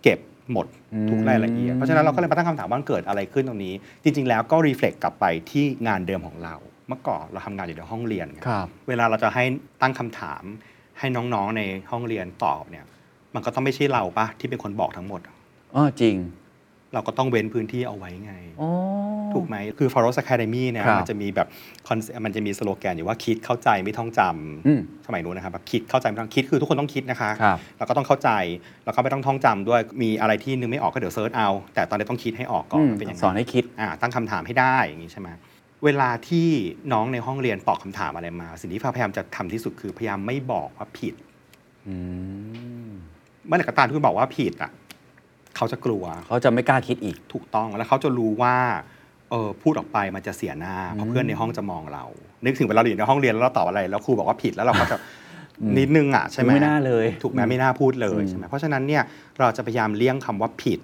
[0.02, 0.18] เก็บ
[0.52, 0.66] หมด
[1.10, 6.54] ทุกรายละเอียด เพราะฉะนั้นเราก็เลยมาตั้งคำถามว่ามันเกิดอะไรขึ้นตรงนี้ จริง ๆ แล้วก็รีเฟล็กกลับไปที่งานเดิมของเรา
[6.88, 9.44] เมื่อก่อนเราทำงานอยู่ในห้องเรียนไงครับเวลาเราจะให้
[9.82, 10.42] ตั้งคำถาม
[10.98, 12.84] ให้น้องๆในห้องเรียนตอบเนี่ย
[13.34, 15.20] มันก็ต้องไม่ใช่เราปะที่เป็นคนบอกทั้งหมด
[15.74, 16.16] อ๋อจริง
[16.94, 18.70] เราก็ต้องเว้นพื้นที่เอาไว้ไงอ๋อ
[19.34, 21.48] ถูกไหมคือ f o r o s Academy เนี่ยครับมันจะมีแบบ
[21.86, 24.20] คอนมันจะมีสโลแกนอยู่ว่าคิดเข้าใจไม่ท่องจ
[24.66, 28.30] อืมำสมัยนู้นนะครับแบบคิดเข้าใจไม่ต้องคิดคือทุกคนต้องคิดนะคะครับแล้วก็ต้องเข้าใจ
[28.84, 35.28] แล้วก็ไม่ต้องท่องจำด้วยมีอะไรที่นึกไม่ออกก็เดี๋ยวเซิร์ชเอา แต่ตอนนี้ต้องคิดให้ออกก่อนอืมว่าเป็นยังไงสอนให้คิดอ่าตั้งคำถามให้ได้อย่างนี้ใช่ไหม
[35.84, 36.48] เวลาที่
[36.92, 41.14] น้องในห้องเรียนตอบคำถามอะไรมา สิ่งที่ฟ้าพยายามจะทำที่สุดคือพยายามไม่บอกว่าผิด
[41.88, 41.96] อื
[42.88, 42.90] ม
[43.46, 44.70] เมื่อไหร่ก็ตามที่คุณบอกว่าผิดอะ
[45.56, 48.56] เขาจะกลัว เขาจะไม่กล้าคิดอีกถูกต้องแล้วเขาจะรู้ว่า
[49.30, 52.04] เออพูดออกไปมันจะเสียหน้าเพราะเพื่อนในห้องจะมองเรา
[52.44, 54.96] นึกถึงเวลาเราอยู่ในห้องเรียนแล้วเราตอบอะไร แล้วครูบอกว่าผิดแล้วเราก็จะ
[55.78, 59.02] นิดนึงอะใช่ไหมไม่น่าเลย ถูกไหมไม่น่าพูดเลยใช่ไหมเพราะฉะนั้นเนี่ย
[59.38, 60.80] เราจะพยายามเลี่ยงคำว่าผิด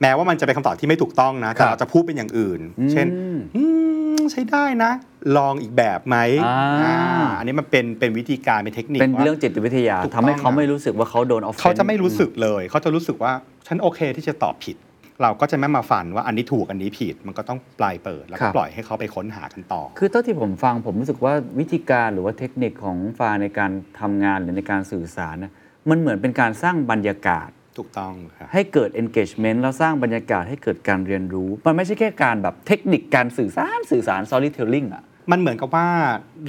[0.00, 2.60] แม้ว่ามันจะเป็นคำตอบที่ไม่ถูกต้องนะแต่เราจะพูดเป็นอย่างอื่น
[2.92, 3.64] เช่นอืมอื
[3.98, 4.01] ม
[4.32, 4.92] ใช้ได้นะ
[5.36, 6.96] ลองอีกแบบไหมอ่า อ่า
[7.38, 13.32] อันนี้มันเป็นเป็นวิธีการเป็นเทคนิคเป็นว่า เรื่องจิตวิทยาถูกทำให้ต้องเขานะ ไม่รู้สึกว่าเขาโดนออฟเขาจะไม่รู้สึกเลย เขาจะรู้สึกว่า
[13.66, 14.76] ฉันโอเคที่จะตอบผิด
[15.22, 23.70] เราก็จะไม่มาฟันว่าอันนี้ถูกอันนี้ผิด มันก็ต้องปลายเปิด แล้วก็ปล่อยให้เขาไปค้นหากันต่อ คือเท่าที่ผมฟังผมรู้สึกว่าวิธีการหรือว่าเทคนิคของฟาในการ
[24.00, 25.52] ทำงานหรือในการสื่อสารนะ
[25.88, 35.88] มันเหมือนเป็นการสร้างบรรยากาศ ถูกต้องครับให้เกิด engagement แล้วสร้างบรรยากาศให้เกิดการเรียนรู้ มันไม่ใช่แค่การแบบเทคนิคการสื่อสารสื่อสาร storytelling อะมันเหมือนกับว่า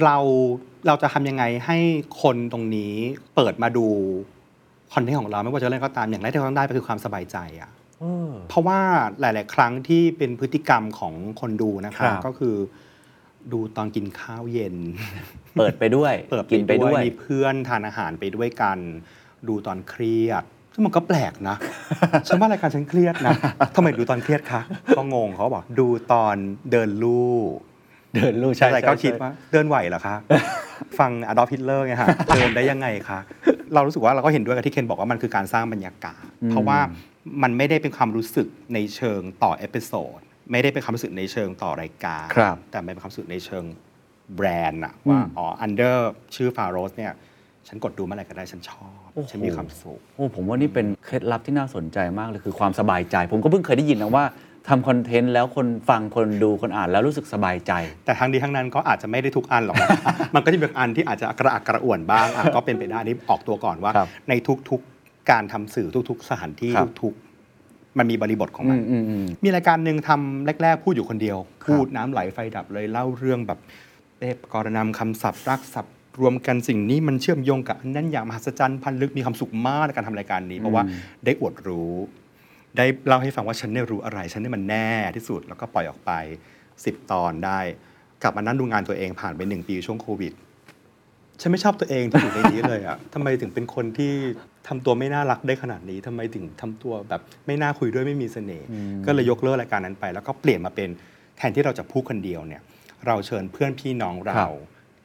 [0.04, 0.16] เรา
[0.86, 1.78] เราจะทำยังไงให้
[2.22, 2.94] คนตรงนี้
[3.34, 3.86] เปิดมาดู
[4.94, 7.70] คอนเทนต์ของเราไม่ว่าจะเรื่องอะไรก็ตามอย่างแรกที่เราต้องได้ก็คือความสบายใจอะ
[8.48, 8.80] เพราะว่า
[9.20, 12.56] หลาย ๆ ครั้งที่เป็นพฤติกรรมของคนดูนะคครัรับบก็คือ
[13.52, 14.76] ดูตอนกินข้าวเย็น
[15.56, 18.78] เปิดไปด้วย เปิดกินไปด้วยมีเพื่อนทานอาหารไปด้วยกัน
[19.48, 21.56] ดูตอนเครียด ซึ่งมันก็แปลกนะ
[22.26, 23.32] ฉันว่ารายการฉันเครียดนะ
[23.76, 24.60] ทำไมดูตอนเครียดคะ
[24.96, 26.36] ก็งงเขาบอกดูตอน
[26.70, 27.34] เดินลู่
[28.14, 30.16] เดินลู่ใช่ใช่ก็คิดว่าเดินไหวเหรอคะ
[30.98, 33.18] ฟังอดอล์ฟฮิตเลอร์ไงฮะเดินได้ยังไงคะ
[33.74, 36.78] เรารู้สึกว่าเราก็เห็นด้วยกับที่เคนบอกว่ามันคือการสร้างบรรยากาศ เพราะว่า
[37.42, 40.18] มันไม่ได้เป็นความรู้สึกในเชิงต่อ episode
[40.52, 43.64] ไม่ได้เป็นความรู้สึกในเชิงต่อรายการครับแต่มันเป็นความรู้สึกในเชิง
[44.36, 47.12] แบรนด์อะว่าอืมอ๋อ under ชื่อฟาโรสเนี่ย
[47.68, 54.24] ฉันกดดูเมื่อไหร่ก็ได้ฉันชอบโอ้โห ฉันมีความสุข โอ้ผมว่านี่เป็นเคล็ดลับที่น่าสนใจมากเลยคือความสบายใจ ผมก็เพิ่งเคยได้ยินนะว่า
[54.68, 57.72] ทำคอนเทนต์แล้วคนฟังคนดูคนอ่านแล้วรู้สึกสบายใจ
[58.04, 59.88] แต่ทั้งนี้ทั้งนั้นก็อาจจะไม่ได้ทุกอันหรอกนะ
[60.34, 64.32] มันก็จะมีบางอันที่อาจจะกระอักกระอ่วนบ้างอะก็เป็นไปได้นี่ออกตัวก่อนว่า ครับใน
[64.70, 73.58] ทุกๆการทำสื่อทุก ๆ สถานที่ครับ ทุกๆมันมีบริบทของอืมันมอืมอืม มีรายการหนึ่งทำแรก ๆ พูดอยู่คนเดียว พูดน้ำไหลไฟดับเลยเล่าเรื่องแบบ
[74.18, 80.82] เทพกรณำคำศัพท์รักศัพท์ รวมกันสิ่งนี้มันเชื่อมโยงกับอันนั้นอย่างมหัศจรรย์พันลึกมีความสุขมากในการทำรายการนี้ เพราะว่า
[81.24, 81.92] ได้อวดรู้
[82.76, 86.12] ได้เล่าให้ฟังว่าฉันเนี่ยรู้อะไร ฉันเนี่ยมันแน่ที่สุดแล้วก็ปล่อยออกไป
[86.64, 87.60] 10 ตอนได้
[88.22, 90.32] กลับมานั่งดูงานตัวเองผ่านไปหนึ่งปีช่วงโควิด
[91.40, 94.12] ฉันไม่ชอบตัวเองที่อยู่ในนี้เลยอะทำไมถึงเป็นคนที่
[94.68, 98.66] ทำตัวไม่น่ารักได้ขนาดนี้ทำไมถึงทำตัวแบบไม่น่าคุยด้วยไม่มีเสน่ห์
[99.06, 100.88] ก็เลยยกเลิกรายการนั้นไป แล้วก็เปลี่ยนมาเป็น
[101.36, 102.62] แทนที่เราจะพูดคนเดียวเนี่ย
[103.06, 104.52] เราเชิญเพื่อนพี่น้องครัเราบ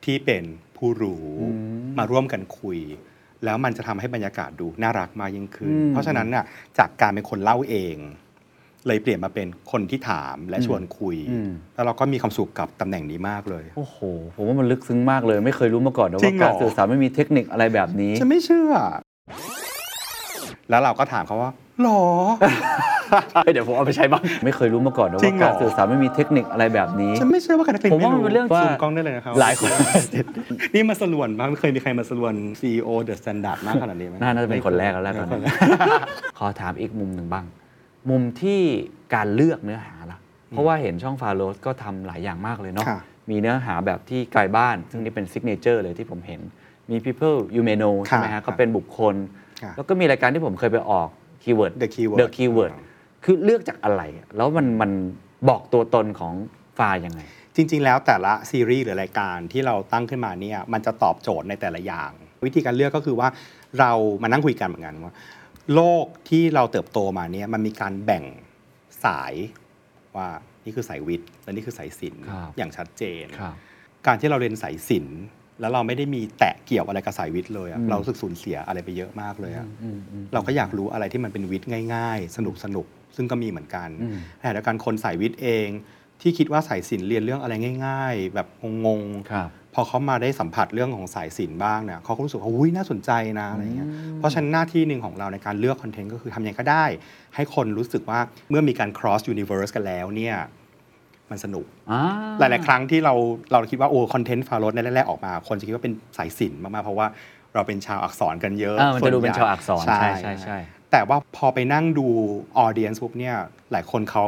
[0.05, 0.43] ที่เป็น
[0.79, 1.47] ผู้รู้อื
[1.83, 2.79] มมาร่วมกันคุย
[3.45, 6.45] แล้วมันจะทำให้บรรยากาศดูน่ารักมากยิ่งขึ้นอืมเพราะฉะนั้นน่ะ
[6.77, 7.97] จากการเป็นคนเล่าเอง
[8.87, 13.97] เลยเปลี่ยนมาเป็นคนที่ถามและชวนคุยอืมแล้วเราก็มีความสุขกับตำแหน่งนี้มากเลย โอ้โห
[14.35, 18.71] ผมว่ามันลึกซึ้งมากเลย ไม่เคยรู้มาก่อนนะจริว่างเหรอการสื่อสารไม่มีเทคนิคอะไรแบบนี้ฉันไม่เชื่อ
[20.69, 22.03] แล้วเราก็ถามเขาว่าหรอ
[23.53, 29.69] เดี๋ยวผมเอาไปใช้บ้าง ไม่เคยรู้มาก่อนนะจริว่างเหรอ การสื่อสารไม่มีเทคนิคอะไรแบบนี้ ฉันไม่เชื่อว่าการเป็นผมว่ามันเป็นเรื่องว่าซูมกล้องได้เลยนะครับหลายคน
[30.73, 35.51] นี่มาสลวนมากไม่เคยมีใครมาสลวน CEO The Standard มากขนาดนี้ไหมน่าน่าจะเป็นคนแรกแล้วแหละตอนนี้
[36.37, 37.45] ขอถามอีกมุมหนึ่งบ้าง
[38.09, 38.61] มุมที่
[39.15, 40.17] การเลือกเนื้อหาล่ะ
[40.49, 46.41] เพราะว่าเห็นช่องฟาโรสก็ทำหลายอย่างมากเลยเนาะ ค่ะ มีเนื้อหาแบบที่ไกลบ้าน ซึ่งนี่เป็น signature เลยที่ผมเห็น
[46.91, 49.15] มี people you may know ใช่ไหมค่ะฮะ ก็เป็นบุคคล
[49.61, 51.09] ค่ะแล้วก็มีรายการที่ผมเคยไปออก
[51.43, 52.88] keyword The Keyword The Keyword คื
[53.31, 54.01] อเลือกจากอะไร
[54.37, 54.91] แล้วมันมัน
[55.49, 56.33] บอกตัวตนของ
[56.77, 57.21] ฟายังไง
[57.55, 62.11] จริง ๆ แล้วแต่ละซีรีส์หรือรายการที่เราตั้งขึ้นมาเนี่ยมันจะตอบโจทย์ในแต่ละอย่าง
[62.45, 63.27] วิธีการเลือกก็คือว่า
[63.79, 65.13] เรามานั่งคุยกันเหมือนกันว่า
[65.75, 68.23] โลกที่เราเติบโตมาเนี่ยมันมีการแบ่ง
[69.05, 69.33] สาย
[70.15, 70.27] ว่า
[70.65, 73.55] นี่คือสายวิทย์และนี่คือสายศิลป์ครับอย่างชัดเจนครับ
[74.07, 75.19] การที่เราเรียนสายศิลป์
[75.59, 85.67] แล้วเราไม่ได้มีแตะเกี่ยวอะไรกับสายวิทย์เลยอะอืมเรารู้สึกสูญเสียอะไรไปเยอะมากเลยอะอืมอืมเราก็อยากรู้อะไรที่มันเป็นวิทย์ง่าย ๆ สนุกสนุกๆซึ่งก็มีเหมือนกันอืมแต่เดียวกันคนสายวิทย์เอง
[86.21, 87.53] ที่คิดว่าสายศิลป์เรียนเรื่องอะไร
[87.85, 88.47] ง่าย ๆ แบบ
[88.85, 96.85] งงครับๆพอเขามาได้สัมผัสเรื่องของสายศิลป์บ้างเนี่ยเขาก็รู้สึกว่าอุ้ยน่าสนใจนะอะไรเงี้ยเพราะฉะนั้นหน้าที่หนึ่งของเราในการเลือกคอนเทนต์ก็คือทำยังไงก็ได้
[97.35, 98.19] ให้คนรู้สึกว่า
[98.49, 100.35] เมื่อมีการ cross universe กันแล้วเนี่ย
[101.31, 102.01] มันสนุกอ่า
[102.39, 103.13] หลาย ๆ ครั้งที่เรา
[103.51, 107.07] เราคิดว่าโอ้คอนเทนต์ฟาโรสในแรก ๆ ออกมา คนจะคิดว่าเป็นสายศิลป์มาก ๆ เพราะว่า
[107.53, 110.57] เราเป็นชาวอักษรกันเยอะอ่ามันจะดูเป็นส่ชาวอักษรใช่ใช่ใช่ใช่
[110.91, 112.07] แต่ว่าพอไปนั่งดู
[112.57, 113.35] audience ปุ๊บเนี่ย
[113.71, 114.25] หลายคนเขา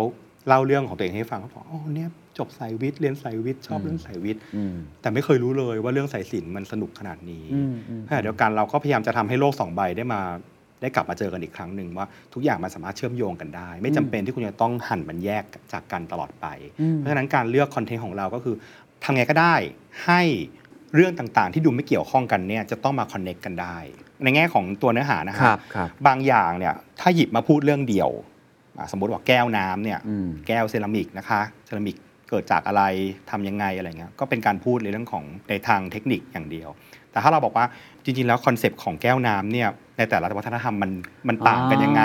[0.48, 10.22] เล่าเรื่องของตัวเองให้ฟังเขาบอกอ๋อเนี่ยจบสายวิทย์เรียนสายวิทย์ชอบเรื่องสายวิทย์อืมแต่ไม่เคยรู้เลยว่าเรื่องสายศิลป์มันสนุกขนาดนี้อืมอืมขณะเดียวกันเราก็พยายามจะทำให้โลกสองใบได้มา
[10.82, 16.46] ได้กลับมาเจอกันอีกครั้งหนึ่งว่าทุกอย่างมันสามารถเชื่อมโยงกันได้ ไม่จำเป็นที่คุณจะต้องหั่นมันแยกจากกันตลอดไป
[16.82, 18.56] อืมเพราะฉะนั้นการเลือกคอนเทนต์ของเราก็คือ
[19.04, 19.56] ทำไงก็ได้
[20.06, 20.22] ให้
[20.96, 23.78] เรื่องต่างๆ ที่ดูไม่เกี่ยวข้องกันเนี่ยจะต้องมาคอนเน็กกันได้
[24.24, 28.10] ในแง่ของตัวเนื้อหานะคครัรับบครับบางอย่างเนี่ยถ้าหยิบมาพูดเรื่องเดียว
[28.78, 31.96] อะสมมติว่าแก้วน้ำเนี่ยอืมแก้วเซรามิกนะคะเซรามิก
[32.30, 32.84] เกิดจากอะไร
[33.32, 36.70] ทำยังไงอะไรเงี้ยก็เป็นการพูดในเรื่องของในทางเทคนิคอย่างเดียว
[37.12, 37.66] แต่ถ้าเราบอกว่า
[38.06, 40.92] จริงๆ แล้วคอนเซปต์ของแก้วน้ำเนี่ยในแต่ละวัฒนธรรมมัน
[41.28, 42.04] มันต่างกันยังไง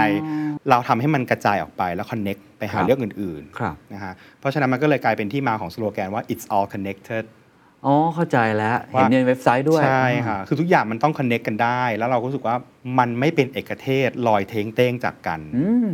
[0.71, 7.25] เราทำให้มันกระจายออกไปแล้ว connect ไปหาครับเรื่องอื่นครับๆนะฮะเพราะฉะนั้นมันก็เลยกลายเป็นที่มาของสโลแกนว่า it's all connected
[7.87, 12.57] อ๋อ เข้าใจแล้วเห็นว่าในเว็บไซต์ด้วย ใช่ค่ะ คือทุกอย่างมันต้อง connect กันได้ แล้วเราก็รู้สึกว่า
[12.99, 15.91] มันไม่เป็นเอกเทศลอยเท้งเต้งจากกันอืม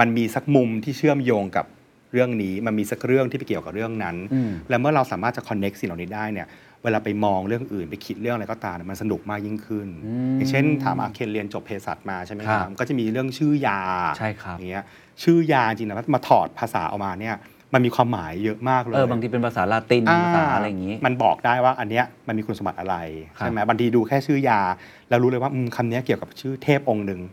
[0.00, 1.66] มันมีสักมุมที่เชื่อมโยงกับ
[2.12, 6.46] เรื่องนี้ มันมีสักเรื่องที่ไปเกี่ยวกับเรื่องนั้นอืมและเมื่อเราสามารถจะคอนเน็กสิ่งเหล่านี้ได้เนี่ย
[6.86, 13.80] เเวลาไปมองเรื่องอื่นไปคิดเรื่องอะไรก็ตามเนี่ยมันสนุกมากยิ่งขึ้นอืมอย่างเช่นถามอาเคนเรียนจบเภสัชมาใช่ไหมคครัรับบก็จะมีเรื่องชื่อยา
[14.18, 14.84] ใช่ครับอย่างเงี้ย
[15.22, 17.36] ชื่อยาจริงๆนะมาถอดภาษาออกมาเนี่ย
[17.74, 22.96] มันมีความหมายเยอะมากเลยเออบางทีเป็นภาษาลาตินภาษาอะไรอย่างนี้ มันบอกได้ว่าอันเนี้ยมันมีคุณสมบัติอะไร
[23.38, 24.60] ครับใช่ไหมบางทีดูแค่ชื่อยา
[25.08, 27.24] แล้วรู้เลยว่าอืมคำเนี้ยเกี่ยวกับชื่อเทพองค์หนึ่งฮ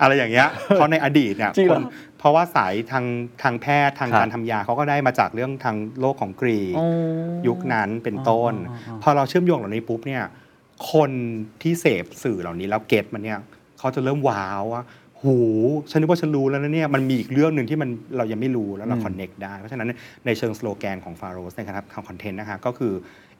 [0.00, 1.82] อะไรอย่างเงี้ยเพราะในอดีตเนี่ยจริงเหรอคน
[2.18, 3.04] เพราะว่าสายทาง
[3.42, 6.88] ทางแพทย์ทางครับการทำยาเขาก็ได้มาจากเรื่องทางโลกของกรีกอ๋อ
[7.48, 10.22] ยุคนั้นเป็นต้นอ๋ออ๋ออ๋อพอเราเชื่อมโยงเหล่านี้ปุ๊บเนี่ย
[10.92, 11.10] คน
[11.62, 13.38] ที่เสพสื่อเหล่านี้แล้วเก็ตมันเนี่ย
[13.78, 14.82] เขาจะเริ่มว้าวว่า
[15.22, 15.36] หู
[15.90, 19.88] ฉันนึกว่าฉันรู้แล้วนะเนี่ยมันมีอีกเรื่องหนึ่งที่มันเรายังไม่รู้แล้วเราอืมคอนเน็กได้ เพราะฉะนั้น
[20.26, 22.92] ในเชิงสโลแกนของฟาโรสนะครับทางคอนเทนต์นะคะก็คือ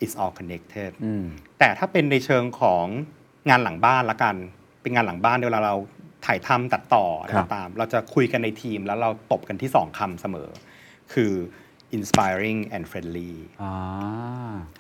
[0.05, 1.25] it's all connected อืม
[1.59, 2.85] แต่ถ้าเป็นในเชิงของ
[3.49, 4.37] งานหลังบ้านละกัน
[4.83, 5.75] เป็นงานหลังบ้านเวลาเรา
[6.27, 10.49] ถ่ายทำตัดต่ออะไรครัก็บตาม เราจะคุยกันในทีมแล้วเราตบกันที่สองคำเสมอ
[11.13, 11.33] คือ
[11.97, 13.33] inspiring and friendly
[13.63, 13.73] อ่า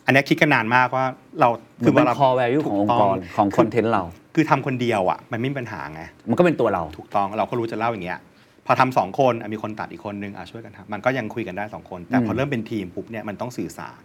[0.06, 1.04] อันเนี้ยคิดกันนานมากว่า
[1.40, 1.48] เรา
[1.84, 4.02] คือเป็นวลา core value ขององค์กรของคอนเทนต์เรา
[4.34, 8.20] คือทำคนเดียวอะ มันไม่มีปัญหาไง มันก็เป็นตัวเรา ถูกต้องเราก็รู้จะเล่าอย่างเงี้ย
[8.66, 14.02] พอทำสองคนอะมีคนตัดอีกคนนึงอะช่วยกันทำมันก็ยังคุยกันได้สองคน แต่พออืมเริ่มเป็นทีมปุ๊บเนี่ยมันต้องสื่อสาร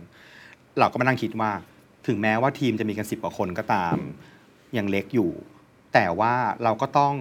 [0.80, 1.52] เราก็มานั่งคิดว่า
[2.08, 3.95] ถึงแม้ว่าทีมจะมีกันสิบกว่าคนก็ตาม
[4.78, 5.32] ยังเล็กอยู่
[5.98, 7.16] แต่ว่าเราก็ต้อง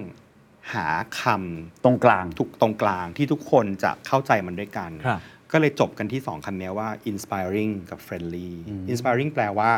[0.75, 0.87] หา
[1.23, 5.21] คำตรงกลางทุกตรงกลางที่ทุกคนจะเข้าใจมันด้วยกันครับ
[5.53, 9.73] ก็เลยจบกันที่สองคำนี้ว่า inspiring กับ friendly อืม inspiring แปลว่า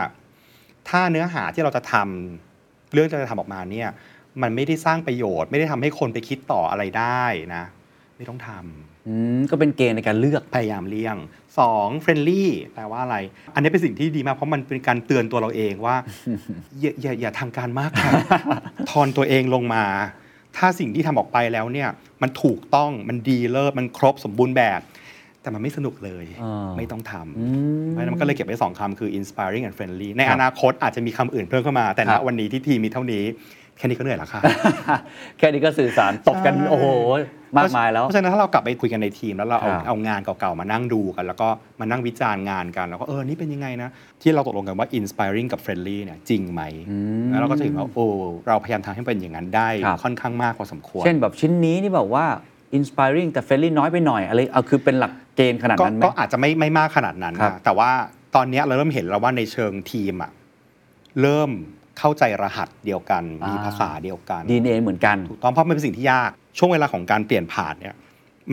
[0.88, 3.88] ถ้าเนื้อหาที่เราจะทำเรื่องที่เราจะทำออกมาเนี่ย
[4.42, 7.64] มันไม่ได้สร้างประโยชน์ ไม่ได้ทำให้คนไปคิดต่ออะไรได้นะ
[8.16, 11.16] ไม่ต้องทำ อืมก็เป็นเกณฑ์ในการเลือก พยายามเลี่ยง
[11.60, 13.16] 2 friendly แปลว่าอะไร
[13.54, 15.96] อันนี้เป็นสิ่งที่ดีมาก เพราะมันเป็นการเตือนตัวเราเองว่า
[16.80, 18.12] อย่าอย่าอย่าทางการมากค่ะ
[18.90, 19.84] ทอนตัวเองลงมา
[20.56, 21.88] ถ้าสิ่งที่ทำออกไปแล้วเนี่ย
[22.22, 24.80] มันถูกต้องมันดีเลิศมันครบสมบูรณ์แบบ
[25.42, 33.24] แต่มันไม่สนุกเลย อ่า ไม่ต้องทอืำมเพราะฉะนั้นมันก็เลยเก็บไว้สองคำคือ inspiring and friendly ในครับอนาคตอาจจะมีคำอื่นเพิ่มเข้ามา แต่ครัณบวันนี้ที่ทีมมีเท่านี้
[33.78, 34.40] แค่นี้ก็เหนื่อยแล้วค่ะ
[35.38, 36.86] แค่นี้ก็สื่อสารตบกันใช่โอ้โห
[37.58, 41.48] มากมายแล้ว เพราะฉะนั้นถ้าเรากลับไปคุยกันในทีมแล้วเราเอาครับเอางานเก่าๆมานั่งดูกัน แล้วก็
[41.80, 43.90] มานั่งวิจารณ์งานกัน แล้วก็เออนี่เป็นยังไงนะ
[44.22, 48.06] ที่เราตกลงกันว่า inspiring กับ friendly เนี่ยจริงไหมอืมแล้วเราก็จะเห็นว่าโอ้
[48.48, 52.24] เราพยายามทำให้เป็นอย่างนั้นได้ครับค่อนข้างมากพอสมควร เช่นแบบชิ้นนี้นี่บอกว่า
[52.78, 57.90] inspiring แต่ friendly น้อยไปหน่อยอะไรเอาคือเป็นหลักเกณฑ์ขนาดก็นั้นไหมก็อาจจะไม่ไม่มากขนาดนั้นครับนะแต่ว่า
[58.34, 60.30] ตอนเนี้ยเราเริ่มเห็นแล้วว่าในเชิงทีมอะ
[61.22, 61.50] เริ่ม
[61.98, 67.96] เข้าใจรหัสเดียวกัน มีภาษาเดียวกัน DNA เหมือนกันถูกต้องเพราะมันเป็นสิ่งที่ยากช่วงเวลาของการเปลี่ยนผ่านเนี่ย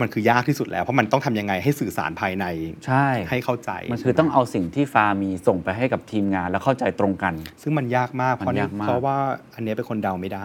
[0.00, 2.44] มันคือยากที่สุดแล้ว เพราะมันต้องทำยังไงให้สื่อสารภายใน
[2.86, 9.16] ใช่ให้เข้าใจ มันคือต้องเอาสิ่งที่ฟามีส่งไปให้กับทีมงานแล้วเข้าใจตรงกัน ซึ่งมันยากมากเพราะมันยากมากเพราะว่า
[9.54, 10.44] อันเนี้ยเป็นคนเดาไม่ได้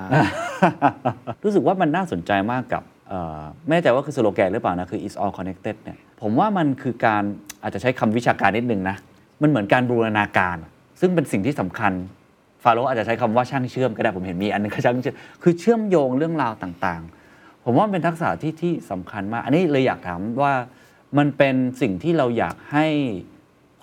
[1.44, 7.24] รู้สึกว่ามันน่าสนใจมากกับเอ่อไม่แน่ใจว่าคือสโลแกนหรือเปล่านะ คือ is all connected เนี่ยผมว่ามันคือการ
[7.64, 8.98] อาจจะใช้คำวิชาการนิดนึงนะ
[9.42, 10.58] มันเหมือนการบูรณาการ
[11.00, 11.94] ซึ่งเป็นสิ่งที่สำคัญ
[12.64, 20.54] ฟาโรห์อาจจะใช้คำว่าช่างเชื่อมก็ได้ผมเห็นมีอันนึงก็ช่างเชื่อมคือเชื่อมโยงเรื่องราวต่างๆ ผมว่ามันเป็นทักษะที่ที่สำคัญมาก อันนี้เลยอยากถามว่า
[21.18, 22.88] มันเป็นสิ่งที่เราอยากให้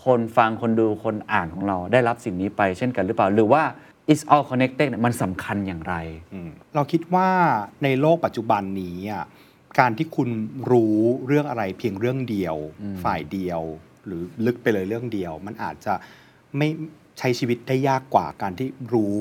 [0.04, 3.62] คนฟังคนดูคนอ่านของเราได้รับสิ่งนี้ไปเช่นกันหรือเปล่า หรือว่า
[4.12, 5.94] is all connected เนี่ยมันสำคัญอย่างไร
[6.34, 7.28] อืมเราคิดว่า
[7.84, 9.24] ในโลกปัจจุบันนี้อะ
[9.78, 10.28] การที่คุณ
[10.70, 12.56] รู้เรื่องอะไรเพียงเรื่องเดียว
[13.04, 13.60] ฝ่ายเดียว
[14.06, 15.94] หรือลึกไปเลยเรื่องเดียว มันอาจจะ
[16.56, 16.68] ไม่
[17.18, 19.20] ใช้ชีวิตได้ยากกว่าการที่รู้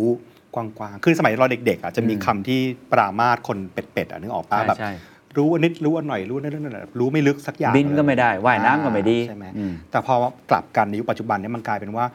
[0.55, 2.59] กว้างๆ คือสมัยเราเด็กๆอะจะมีคำที่
[2.91, 4.91] ปรามาสคนเป็ดๆอะนึกออกป่ะใช่แบบใช่
[5.37, 10.15] รู้อันนิดรู้อันหน่อยรู้อันนิดรู้อันหน่อยรู้ไม่ลึกสักอย่างบินก็ไม่ได้ว่ายน้ำก็ไม่ดีใช่ไหมอืมแต่พอ
[10.49, 12.05] กลับกันในยุคปัจจุบันเนี่ยมันกลายเป็นว่า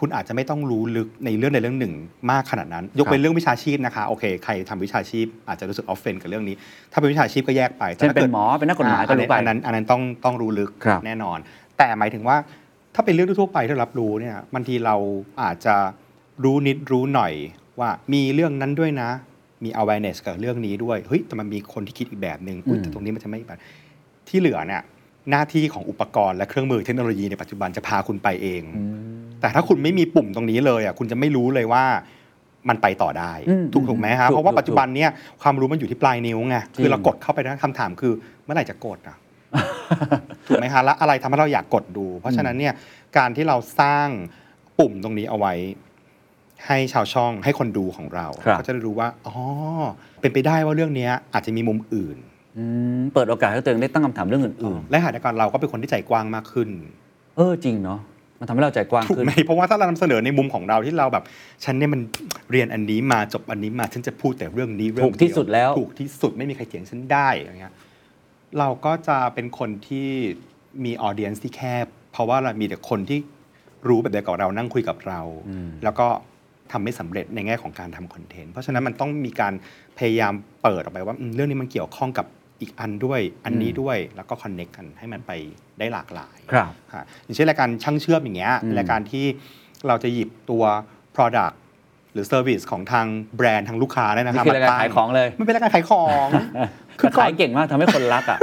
[0.00, 1.94] คุณอาจจะไม่ต้องรู้ลึกในเรื่องใดเรื่องหนึ่ง
[2.30, 6.54] มากขนาดนั้น ยกเป็นเรื่องวิชาชีพนะคะโอเคใครทำวิชาชีพอาจจะรู้สึกออฟเฟนกับเรื่องนี้
[6.92, 11.38] ถ้าเป็นวิชาชีพก็แยกไปแต่เช่นถ้าเป็กินดหมอเป็นนักกฎหมายก็รู้ไปอันนั้นอันนั้นต้องต้องรู้ลึกครับแน่นอน
[11.78, 12.36] แต่หมายถึงว่า
[12.96, 14.96] ถ้าเป็นเรื่องทั่วๆไปที่เรารับรู้เนี่ยบางทีเรา
[15.42, 15.74] อาจจะ
[16.44, 17.32] รู้นิดรู้หน่อย
[17.80, 19.10] ว่ามีเรื่องนั้นด้วยนะ
[19.64, 23.58] มี awareness กับเรื่องนี้ด้วยเฮ้ยแต่มันมีคนที่คิดอีกแบบหนึ่งอุ๊ยแต่ตรงนี้มันจะไม่แบบ
[24.28, 24.82] ที่เหลือเนี่ย
[25.30, 28.62] หน้าที่ของอุปกรณ์และเครื่องมือเทคโนโลยีในปัจจุบันจะพาคุณไปเอง
[29.40, 31.84] แต่ถ้าคุณไม่มีปุ่มตรงนี้เลยอะคุณจะไม่รู้เลยว่า
[32.68, 35.10] มันไปต่อได้อืมถูกถูกไหมฮะถูกเพราะว่าถูกปัจจุบันเนี่ย
[35.42, 38.12] ความรู้มันอยู่ที่ปลายนิ้วไงจริงคือเรากดเข้าไปนะคำถามคือ
[38.44, 39.16] เมื่อไหร่จะกดอะ
[40.46, 42.74] ถูกไหมฮะแล้วอะไรทำให้เราอยากกดดู เพราะฉะนั้นเนี่ย
[43.16, 44.08] การที่เราสร้าง
[44.78, 45.54] ปุ่มตรงนี้เอาไว้
[46.66, 49.34] ให้ชาวช่องให้คนดูของเราครับก็จะได้รู้ว่าอ๋อ
[50.20, 52.16] เป็นไปได้ว่าเรื่องเนี้ยอาจจะมีมุมอื่น
[52.56, 52.64] อื
[52.98, 58.00] มเปิดโอกาสให้ตัวเองได้ตั้งคำถามเรื่องอื่นและหาในการเราก็เป็นคนที่ใจกว้างมากขึ้นๆเออจริงเนาะ
[58.40, 61.24] มันทำให้เราใจกว้างถูกขึ้นไหมเพราะว่าถ้าเรานำเสนอในมุมของเราที่เราแบบ
[61.64, 62.00] ฉันเนี่ยมัน
[62.50, 67.72] เรียนอันนี้มาจบอันนี้มาฉันจะพูดแต่เรื่องนี้เรื่องถูกที่สุดแล้วถูกที่สุดไม่มีใครเถียงฉันได้อย่างเงี้ย
[68.58, 70.08] เราก็จะเป็นคนที่
[70.84, 73.18] มีออเดียนที่แคบ เพราะว่าเรามีแต่คนที่
[73.88, 75.20] รู้แบบเดียวกับเรานั่งคุยกับเรา
[75.84, 76.06] แล้วก็
[76.72, 79.54] ทำไม่สำเร็จในแง่ของการทำคอนเทนต์เพราะฉะนั้นมันต้องมีการ
[79.98, 82.26] พยายามเปิดออกไปว่าอืมเรื่องนี้มันเกี่ยวข้องกับ
[82.60, 85.32] อีกอันด้วยอันนี้ด้วยแล้วก็คอนเน็กกันให้มันไป
[85.78, 89.24] ได้หลากหลายครับค่ะอย่างเช่นรายการช่างเชื่อมอย่างเงี้ยอืมรายการที่
[89.86, 90.64] เราจะหยิบตัว
[91.16, 91.54] product
[92.12, 96.26] หรือ service ของทางแบรนด์ทางลูกค้าเนี่ยนะนี่คะคือรายการตั้ขายของเลยมันเป็นรายการขายของ
[97.00, 98.38] คือขายเก่งมากทำให้คนรักอะ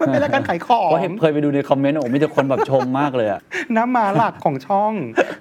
[0.00, 3.40] มันเป็นรายการขายของเพราะเห็นเคยไปดูในคอมเมนต์โอ้มีแต่คนแบบชมมากเลยอะ
[3.76, 4.92] น้ำมาหลักของช่อง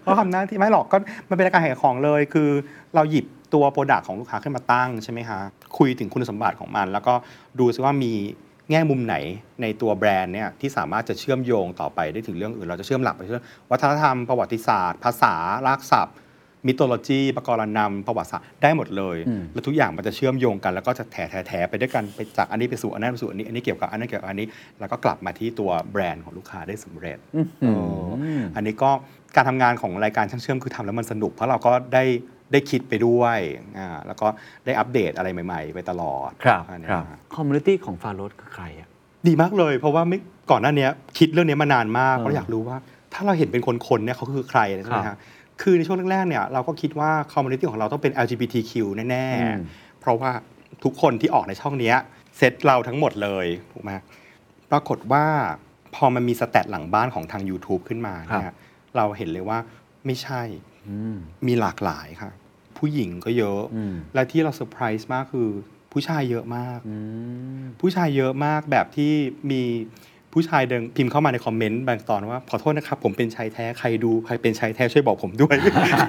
[0.01, 0.97] เขาทำหน้าที่ไม่หรอกก็
[1.29, 2.49] มันเป็นรายการขายของเลย คือ
[2.95, 5.39] เราหยิบตัวโปรดักของลูกค้าขึ้นมาตั้งใช่ไหมคะ
[5.77, 7.13] คุยถึงคุณสมบัติของมัน แล้วก็
[7.59, 8.13] ดูซิว่ามี
[8.69, 9.15] แง่มุมไหน
[9.61, 15.35] ในตัวแบรนด์เนี่ยที่สามารถจะเชื่อมโยงต่อไปได้ถึงเรื่องอื่น เราจะเชื่อมหลักไปเรื่องวัฒนธรรมประวัติศาสตร์ ภาษา
[15.67, 16.15] รากศัพท์
[16.67, 24.47] มิโตโลจีประกรณำประวัติศาสตร์ได้หมดเลยอืมแล้วทุกอย่างมันจะเชื่อมโยงกัน แล้วก็จะแถแถแถไปด้วยกันไปจากอันนี้ไปสู่อันนั้นไปสู่อันนี้อันนี้เกี่ยวกับอันนั้นเกี่ยวกับอันนี้
[24.79, 27.17] แล้วก็กลับมาที่ตัวแบรนด์ของลูกค้าได้สำเร็จ
[27.61, 27.69] เอ
[28.01, 28.05] อ
[28.55, 28.91] อันนี้ก็
[29.35, 32.03] การทำงานของรายการช่างเชื่อมคือทำแล้วมันสนุก เพราะเราก็ได้
[32.51, 33.39] ได้คิดไปด้วย
[33.77, 34.27] อ่าแล้วก็
[34.65, 38.87] ได้อัปเดตอะไรใหม่ ๆ ไปตลอดครับอันเนี้ยครับ community ของฟาโรสคือใครอะ
[39.27, 40.17] ดีมากเลย เพราะว่าไม่
[40.51, 42.77] ก่อนหน้านี้คิดเรื่องนี้มานานมากเออเพราะอยากรู้ว่า
[43.13, 45.17] ถ้าเราเห็นเป็นคนๆเนี่ยเขาคือใครใช่ไหมครัฮะบ
[45.61, 50.31] คือในช่วงแรกๆเนี่ยเราก็คิดว่า community ของเราต้องเป็น LGBTQ แน่อืมๆเพราะว่า
[50.83, 51.95] ทุกคนที่ออกในช่องเนี้ย
[52.37, 53.91] เซตเราทั้งหมดเลยถูกไหม
[54.71, 55.25] ปรากฏว่า
[55.95, 58.53] พอมันมี stat หลังบ้านของทาง YouTube ขึ้นมาเนี่ย
[58.95, 59.59] เราเห็นเลยว่า
[60.05, 60.41] ไม่ใช่
[60.87, 61.15] อืม
[61.47, 62.31] มีหลากหลายค่ะ
[62.77, 65.49] ผู้หญิงก็เยอะอืมและที่เราเซอร์ไพรส์มากคือ
[65.91, 66.95] ผู้ชายเยอะมากอื
[67.59, 69.13] มผู้ชายเยอะมากแบบที่
[69.51, 69.61] มี
[70.33, 75.55] ผู้ชายเดินพิมพ์เข้ามาในคอมเมนต์บางตอนว่าขอโทษนะครับ ผมเป็นชายแท้ใครดูใครเป็นชายแท้ช่วยบอกผมด้วย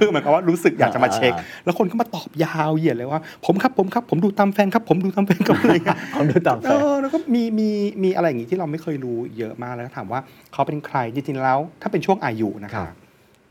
[0.01, 1.33] คือเหมือนกับว่ารู้สึกอยากจะมาเช็ค
[1.65, 7.69] แล้วคนก็มาตอบยาวเหยียดเลยว่า ผมครับผมครับผมดูตามแฟนครับ ผมดูตามแฟนครับอะไรเงี้ยผมดูตามแฟนเออแล้วก็มีมี
[8.03, 10.21] มีอะไรอย่างงี้ที่เราไม่เคยรู้เยอะมากแล้วก็ถามว่า
[10.53, 12.95] เขาเป็นใครจริงๆแล้ว ถ้าเป็นช่วงอายุนะครัคะบ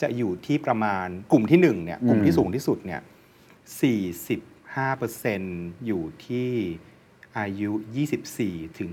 [0.01, 3.01] จะอยู่ที่ประมาณกลุ่มที่หนึ่งเนี่ยกลุ่มอืมที่สูงที่สุดเนี่ย
[4.83, 6.49] 45%อยู่ที่
[7.39, 7.71] อายุ
[8.23, 8.89] 24 ถึง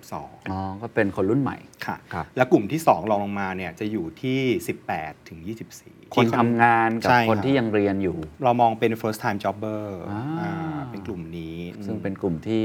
[0.00, 4.40] 32 อ๋อ ก็เป็นคนรุ่นใหม่ค่ะ ครับ แล้วกลุ่มที่ 2 รองลงมาเนี่ยจะอยู่ที่
[4.84, 5.38] 18 ถึง
[5.76, 12.64] 24 คนที่ทำงานกับใช่คนรับที่ยังเรียนอยู่ เรามองเป็น first time jobber อ่าอ่าเป็นกลุ่มนี้ ซึ่งเป็นกลุ่มที่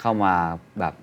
[0.00, 0.34] เข้ามา
[0.80, 0.94] แบบ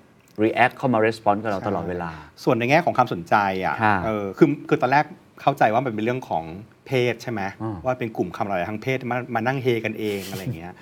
[0.44, 2.12] react เข้ามา response กับเราตลอดเวลา
[2.44, 5.04] ส่วนในแง่ของความสนใจอะค่ะเออคือคือตอนแรก
[5.42, 6.44] เข้าใจว่ามันเป็นเรื่องของ
[6.86, 10.74] เพศใช่ไหมอ่าว่าเป็นกลุ่มคำอะไรทางเพศมามานั่งเฮกันเองอะไรเงี้ย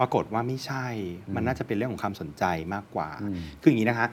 [0.00, 0.86] ปรากฏว่าไม่ใช่
[1.34, 4.06] มันน่าจะเป็นเรื่องของความสนใจมากกว่าอืมคืออย่างนี้นะคะ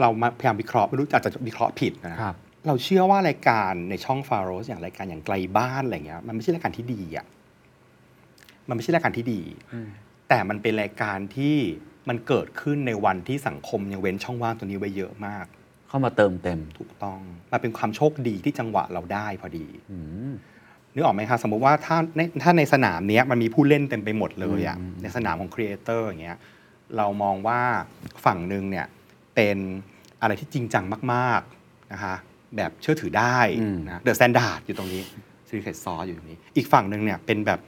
[0.00, 7.26] เรามาพยายามวิเคราะห์ไม่รู้อาจจะวิเคราะห์ผิดนะครับ เราเชื่อว่ารายการในช่องฟาโรสอย่างรายการอย่างไกลบ้านอะไรเงี้ย มันไม่ใช่รายการที่ดีอะ
[8.68, 9.40] มันไม่ใช่รายการที่ดี
[10.28, 11.56] แต่มันเป็นรายการที่
[12.08, 15.46] มันเกิดขึ้นในวันที่สังคมยังเว้นช่องว่างตัวนี้ไว้เยอะมาก
[15.88, 17.20] เข้ามาเติมเต็ม ถูกต้อง
[17.52, 19.98] มันเป็นความโชคดีที่จังหวะเราได้พอดีอื
[20.30, 20.32] ม
[20.94, 26.38] นึกออกไหมคะสมมติว่าถ้าในถ้าในสนามเนี้ยมันมีผู้เล่นเต็มไปหมดเลยอะอืมในสนามของครีเอเตอร์อย่างเงี้ย
[26.96, 27.60] เรามองว่า
[28.24, 28.86] ฝั่งหนึ่งเนี่ย
[29.34, 29.58] เป็น
[30.20, 32.14] อะไรที่จริงจังมากๆนะคะ
[32.56, 33.38] แบบเชื่อถือได้
[33.86, 35.02] นะ THE STANDARD อยู่ตรงนี้
[35.48, 37.60] Secret Sauce ยู่ตรงนี้ อีกฝั่งหนึ่งเนี่ยเป็นแบบ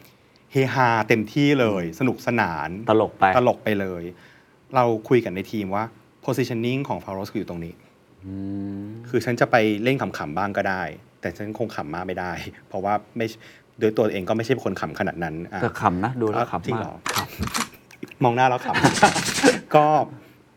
[0.53, 4.03] เฮฮาเต็มที่เลย สนุกสนานตลกไปตลกไปเลย
[4.75, 5.85] เราคุยกันในทีมว่า
[6.25, 7.75] positioning ของฟาโรสคืออยู่ตรงนี้
[8.25, 8.35] อื
[8.81, 10.83] มคือฉันจะไปเล่นขำๆบ้างก็ได้
[11.21, 12.33] แต่ฉันคงขำมากไม่ได้
[12.69, 13.27] เพราะว่าไม่
[13.81, 17.21] โดยตัวเองก็ไม่ใช่คนขำขนาดนั้นอะแต่ขำนะดูแล้วขำจริงมาเหรอ กู
[18.23, 19.87] มองหน้าแล้วขำก็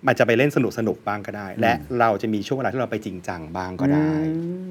[0.08, 4.10] มันจะไปเล่นสนุกสนุกๆบ้างก็ได้ และเราจะมีช่วงเวลาที่เราไปจริงจังบ้างก็ได้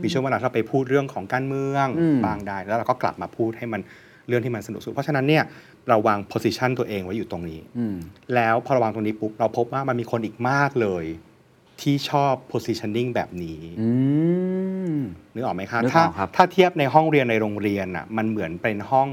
[0.02, 3.80] มีช่วงเวลาที่เราไปพูดเรื่องของการเมืองอืมบ้างได้ แล้วเราก็กลับมาพูดให้มัน
[4.28, 5.44] เรื่องที่มันสนุกสุดเพราะฉะนั้นเนี่ย
[5.88, 7.96] เราวาง position ตัวเองไว้อยู่ตรงนี้อืม
[8.34, 11.04] แล้วพอเราวางตรงนี้ปุ๊บเราพบว่ามันมีคนอีกมากเลย
[11.82, 13.88] ที่ชอบ positioning แบบนี้อื
[14.92, 14.94] ม
[15.34, 19.08] นึกออกไหมคะนึกอถ้าอกครับถ้าเทียบในห้องเรียนในโรงเรียนอะ มันเหมือนเป็นห้อง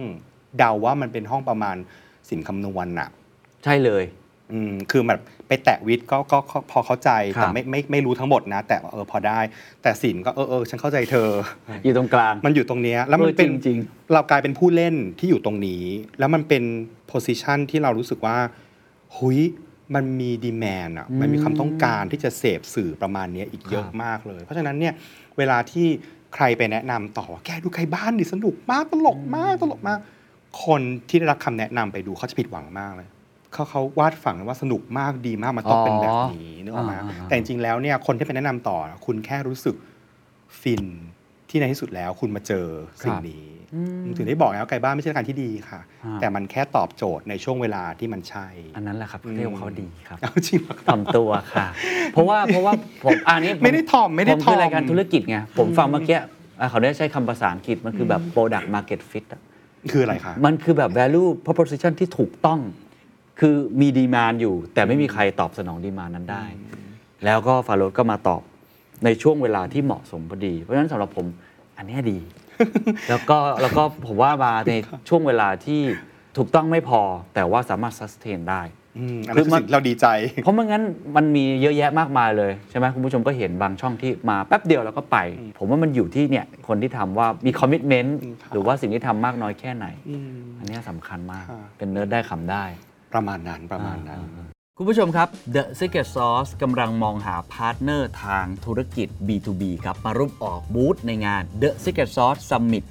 [0.57, 1.75] เดาว่ามันเป็นห้องประมาณ
[2.29, 3.09] สินคำนวณอะ
[3.63, 4.03] ใช่เลย
[4.51, 9.39] อืมคือแบบไปแตะวิทย์ก็ก็ก็พอเข้าใจครับแต่ไม่ไม่ไม่รู้ทั้งหมดนะ แต่เออพอได้
[9.81, 11.29] แต่สินก็เออเออฉันเข้าใจเธอ
[11.83, 13.77] อยู่ตรงกลางมันอยู่ตรงเนี้ยแล้วมันเออเป็นจริง
[14.13, 15.83] เรากลายเป็นผู้เล่นที่อยู่ตรงนี้
[16.19, 16.63] แล้วมันเป็น
[17.11, 18.37] position ที่เรารู้สึกว่า
[19.17, 19.39] หุย
[19.95, 24.93] มันมีดีแมนอะมันมีความต้องการที่จะเสพสื่อประมาณเนี้ยอีกเยอะครับมากเลย เพราะฉะนั้นเนี่ย
[25.37, 25.87] เวลาที่
[26.35, 29.99] ใครไปแนะนำต่อว่าแกดูใครบ้านดิสนุกมากตลกมากตลกมาก
[30.65, 33.07] คนที่ได้รับคำแนะนำไปดูเขาจะผิดหวังมากเลย
[33.53, 39.75] เขาเขาวาดฝังว่าสนุกมากดีมากมันต้องเป็นแบบนี้นึกออกไหมอ่าๆๆแต่จริงๆแล้วเนี่ยคนที่ไปแนะนำต่อคุณแค่รู้สึก
[40.61, 40.83] ฟิน
[41.49, 42.65] ที่ในที่สุดแล้วคุณมาเจอ
[43.03, 43.45] สิ่งนี้
[44.17, 51.67] ถึงได้บอกแล้วไก่บ้านไม่ใช่รายการที่ดีค่ะอ่าแต่มันแค่ตอบโจทย์ในช่วงเวลาที่มันใช่ อันนั้นแหละครับอืมเรียกว่าเขาดีครับเอาจริงเหรอครับถ่อมตัวค่ะ
[52.13, 56.19] เพราะว่าเพราะว่าผมอันนี้ผไม่ได้ถ่อมไม่ได้ผมถ่อคือมรายการธุรกิจไงผมฟังเมื่อกี้
[56.59, 59.41] อะเขาได้ใช้คำภาษาอังกฤษมันคือแบบ product market fit อะ
[59.91, 62.59] คืออะไรคะมันคือแบบ value proposition ที่ถูกต้อง
[63.39, 66.45] คือมีดีมานอยู่ แต่ไม่มีใครตอบสนองดีมานนั้นได้
[67.25, 68.41] แล้วก็ฟาโรสก็มาตอบ
[69.05, 71.25] ในช่วงเวลาที่เหมาะสมพอดี เพราะฉะนั้นสำหรับผม
[71.77, 72.19] อันเนี้ยดี
[73.09, 74.73] แล้วก็แล้วก็ผมว่ามาใน
[75.09, 75.81] ช่วงเวลาที่
[76.37, 77.01] ถูกต้องไม่พอ
[77.33, 78.61] แต่ว่าสามารถ sustain ได้
[78.97, 80.07] อืมอันคืนั้นอคือมันสิ่งที่เราดีใจ
[80.43, 80.83] เพราะไม่งั้น
[81.15, 85.17] มันมีเยอะแยะมากมายเลยใช่ไหมคุณผู้ชมก็เห็นบางช่องที่มาแป๊บเดียวแล้วก็ไป
[85.57, 92.63] ผมว่ามันอยู่ที่เนี่ยคนที่ทำว่ามี commitment อืมครับหรือว่าสิ่งที่ทำมากน้อยแค่ไหนอืมอันเนี้ยสำคัญมากครับเป็นเนิร์ดได้ขำได้
[93.13, 94.19] ประมาณนั้นประมาณนั้น
[94.81, 102.83] คุณผู้ชมครับ The Secret Sauce กำลังมองหาพาร์ทเนอร์ทางธุรกิจ B2B ครับ มาร่วมออกบูธในงาน The Secret Sauce Summit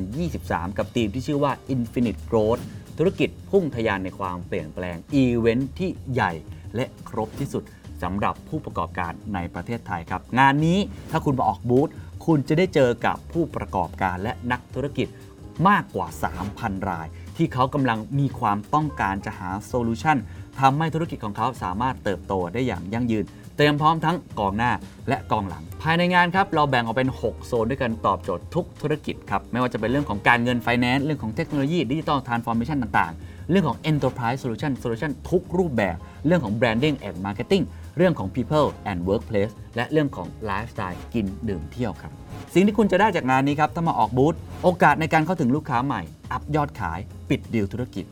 [0.00, 2.62] 2023 กับธีมที่ชื่อว่า Infinite Growth
[2.98, 6.32] ธุรกิจพุ่งทะยานในความเปลี่ยนแปลง อีเวนท์ที่ใหญ่
[6.74, 7.62] และครบที่สุด
[8.02, 10.78] สำหรับผู้ประกอบการในประเทศไทยครับ งานนี้
[11.10, 11.88] ถ้าคุณมาออกบูธ
[12.26, 15.08] คุณจะได้เจอกับผู้ประกอบการและนักธุรกิจ
[15.68, 16.08] มากกว่า
[16.48, 17.06] 3,000 ราย
[17.36, 20.18] ที่เขากำลังมีความต้องการจะหาโซลูชัน
[20.60, 23.24] ทำให้ธุรกิจของเขาสามารถเติบโตได้อย่างยั่งยืน
[23.56, 24.72] เตรียมพร้อมทั้งกองหน้า
[25.08, 35.96] และกองหลัง ภายในงานครับ เราแบ่งออกเป็น 6 โซนด้วยกันตอบโจทย์ทุกธุรกิจครับ ไม่ว่าจะเป็นเรื่องของการเงินไฟแนนซ์เรื่องของเทคโนโลยีดิจิ t a ลทรานส์ฟอร์เมชันต่างๆ เรื่องของ Enterprise Solution Solution ทุกรูปแบบ
[36.26, 37.64] เรื่องของ Branding and Marketing
[37.96, 42.12] เรื่องของ People and Workplace และเรื่องของ Lifestyle กินดื่มเที่ยวครับ
[42.54, 46.02] สิ่งที่คุณจะได้จากงานนี้ครับถ้ามาออกบูธโอกาสในการเข้าถึงลูกค้าใหม่
[46.32, 46.98] อัพยอดขาย
[47.28, 48.06] ปิดดีลธุรกิจ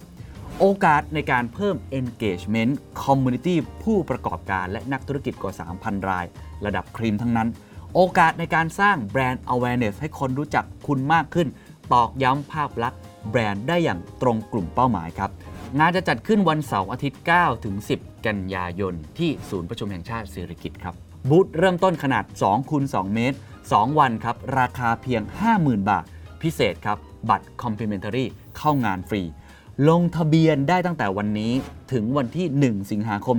[0.63, 6.25] โอกาสในการเพิ่ม engagement community ผู้ประกอบการและนักธุรกิจกว่า 3,000 ราย
[6.67, 7.49] ระดับครีมทั้งนั้น
[7.95, 11.49] โอกาสในการสร้างแบรนด์ awareness ให้คนรู้จักคุณมากขึ้น
[11.93, 13.01] ตอกย้ำภาพลักษณ์
[13.31, 15.31] แบรนด์ได้อย่างตรงกลุ่มเป้าหมายครับ
[15.79, 20.95] งานจะจัดขึ้นวันเสาร์อาทิตย์ 9 ถึง 10 กันยายน ที่ศูนย์ประชุมแห่งชาติเศรษฐกิจครับ
[21.29, 23.37] บูธเริ่มต้นขนาด2คูณ2เมตร
[23.69, 25.23] 2 วันครับ ราคาเพียง
[25.57, 26.05] 50,000 บาท
[26.43, 26.99] พิเศษครับ
[27.31, 28.25] บัตร complimentary
[28.59, 29.23] เข้างานฟรี
[29.87, 31.53] ลงทะเบียนได้ตั้งแต่วันนี้
[31.93, 33.37] ถึงวันที่ 1 สิงหาคม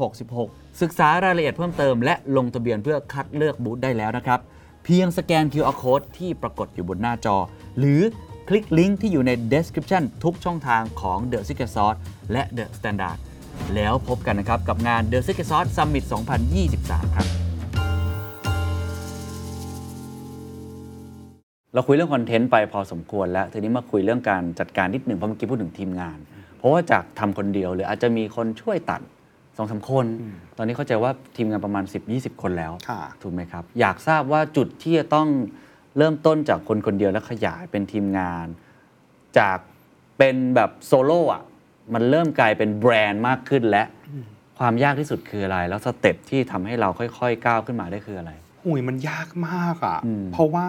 [0.00, 4.40] 2566 ศึกษารายละเอียดเพิ่มเติมและลงทะเบียนเพื่อคัดเลือกบูธได้แล้วนะครับ
[4.84, 7.36] เพียงสแกน QR code ที่ปรากฏอยู่บนหน้าจอ
[7.78, 8.00] หรือ
[8.48, 11.98] คลิกลิงก์ที่อยู่ใน description ทุกช่องทางของ The Secret Sauce
[12.32, 13.18] และ The Standard
[13.74, 16.04] แล้วพบกันนะครับกับงาน The Secret Sauce Summit
[16.60, 17.49] 2023 ครับ
[21.74, 26.18] เราคุยเรื่องคอนเทนต์ไปพอสมควรแล้วทีนี้มาคุยเรื่องการจัดการนิดหนึ่งเพราะเมื่อกี้พูดถึงทีมงาน
[26.56, 29.00] เพราะว่าจากทำคนเดียวหรืออาจจะมีคนช่วยตัด
[29.56, 30.06] สองสามคน
[30.56, 35.28] ตอนนี้เข้าใจว่าทีมงานประมาณ 10-20 คนแล้วค่ะถูกไหมครับ อยากทราบว่าจุดที่จะต้อง
[35.96, 38.46] เริ่มต้นจากคนคนเดียวแล้วขยายเป็นทีมงาน
[39.38, 39.58] จาก
[40.18, 41.42] เป็นแบบโซโล่อะ
[41.94, 43.84] มันเริ่มกลายเป็นแบรนด์มากขึ้นและ
[44.58, 48.32] ความยากที่สุดคืออะไร แล้ว step ที่ทำให้เราค่อย ๆ ก้าวขึ้นมาได้คืออะไร
[48.64, 50.66] หุยมันยากมากอะอืมเพราะว่า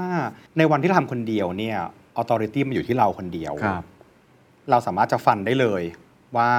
[0.57, 1.77] ในวันที่เราทำคนเดียวเนี่ย
[2.15, 3.53] ออ t h o r i t y มันอยู่ที่เราคนเดียว
[4.69, 5.83] เราสามารถจะฟันได้เลย
[6.37, 6.51] ว่า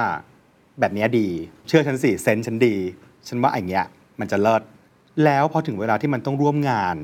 [0.79, 1.27] แบบเนี้ยดี
[1.67, 2.75] เชื่อฉันสิเซนส์ฉันดี
[3.27, 3.85] ฉันว่าอย่างเงี้ย
[4.19, 4.61] มันจะเลิศ
[5.25, 6.97] แล้วพอถึงเวลาที่มันต้องร่วมงาน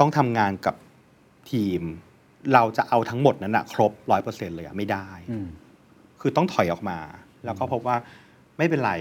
[0.00, 0.74] ต้องทำงานกับ
[1.50, 1.82] ทีม
[2.54, 5.46] เราจะเอาทั้งหมดนั้นอะครบร้อยเปอร์เซ็นต์เลยอะไม่ได้อืม
[6.20, 6.98] คือต้องถอยออกมา
[7.44, 7.96] แล้วก็พบว่า
[8.58, 8.92] ไม่เป็นไร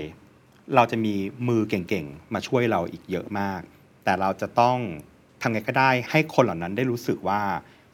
[0.76, 1.14] เราจะมี
[1.48, 3.62] มือเก่งๆ มาช่วยเราอีกเยอะมาก
[4.08, 4.78] แต่เราจะต้อง
[5.41, 7.41] ทำไงก็ได้ให้คนเหล่านั้นได้รู้สึกว่า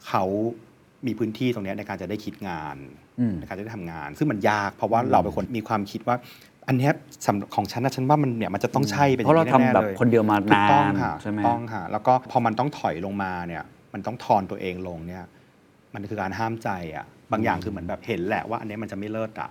[0.06, 0.24] เขา
[1.06, 2.76] มีพื้นที่ตรงเนี้ยในการจะได้คิดงาน
[3.20, 6.16] อืมในการจะได้ทำงาน ซึ่งมันยากเพราะว่าเราเป็นคนมีความคิดว่า
[6.68, 6.92] อันเนี้ย
[7.26, 15.24] สำหรับของฉันนะฉันว่ามันเนี่ยมันจะต้องใช่เป็นอเพราะย่าเรางนี้ทำแน่ๆแบบเลยคนเดียวมาถูกนาต้องนค่ะใช่ไหมถูกต้องค่ะแล้วก็พอมันต้องถอยลงมาเนี่ยมันต้องทอนตัวเองลงเนี่ย
[15.94, 19.50] มันคือการห้ามใจอะบางอย่างคือเหมือนแบบเห็นแหละว่า อันเนี้ยมันจะไม่เลิศอะ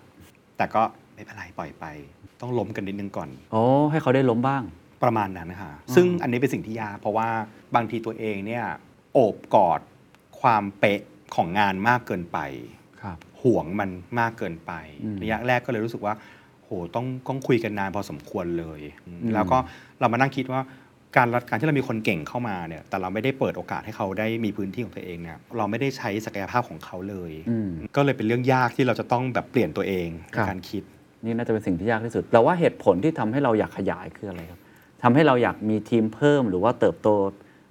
[0.58, 0.82] แต่ก็
[1.14, 1.86] ไม่เป็นไรปล่อยไป
[2.42, 4.64] ต้องล้มกันนิดนึงก่อนโอ้ให้เขาได้ล้มบ้าง
[5.04, 7.30] ประมาณนั้นนะคะซึ่งอันนี้เป็นสิ่งที่ยากเพราะว่า
[7.76, 8.66] บางทีตัวเองเนี่ย
[9.14, 9.80] โอบกอด
[10.42, 11.02] ความเป๊ะ
[11.36, 12.40] ของงานมากเกินไป
[13.02, 13.90] ครับห่วงมัน
[14.20, 14.72] มากเกินไป
[15.04, 16.14] อืมระยะแรกก็เลยรู้สึกว่า
[16.64, 19.58] โหต้องต้องคุยกันนานพอสมควรเลยอืมแล้วก็
[20.00, 20.62] เรามานั่งคิดว่า
[21.18, 30.84] การรัการที่เรามีคนเก่งเข้ามาเนี่ยแต่เราไม่ได้เปิดโอกาสให้เขาได้มีพื้นที่ของตัวเองเนี่ยเราไม่ได้ใช้ศักยภาพของเขาเลยอืมก็เลยเป็นเรื่องยากที่เราจะต้องแบบเปลี่ยนตัวเองในครับการคิด
[31.24, 34.60] นี่น่าจะเป็นสิ่งที่ยากที่สุดแต่ว่าเหตุผลที่ทำให้เราอยากขยายคืออะไรครับ
[35.04, 37.10] ทำให้เราอยากมีทีมเพิ่มหรือว่าเติบโต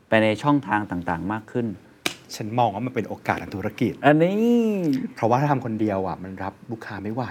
[0.09, 1.67] ไปในช่องทางต่างๆ มากขึ้น
[2.35, 4.37] ฉันมองว่ามันเป็นโอกาสทางธุรกิจ อันนี้
[5.15, 7.23] เพราะว่าถ้าทำคนเดียวอะมันรับลูกค้าไม่ไหว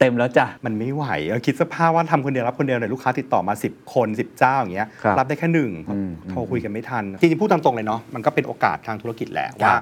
[0.00, 9.76] เต็มแล้วจ้ะ มันไม่ไหวเออคิดสภาพว่าทำคนเดียวรับคนเดียวเนี่ยลูกค้าติดต่อมา 10 คน 10 เจ้าอย่างเงี้ยครับรับได้แค่หนึ่งอืมโทรคุยกันไม่ทันจริงๆพูดตามตรงเลยเนาะมันก็เป็นโอกาสทางธุรกิจแหละครับว่า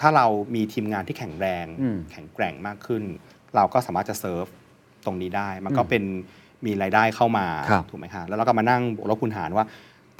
[0.00, 3.02] ถ้าเรามีทีมงานที่แข็งแรงอืมแข็งแกร่งมากขึ้น
[3.56, 4.44] เราก็สามารถจะเซิร์ฟ
[5.06, 6.04] ตรงนี้ได้ มันก็เป็น
[6.66, 9.64] มีรายได้เข้ามาครับถูกไหมคะแล้วเราก็มานั่งบวกลบคูณหารว่า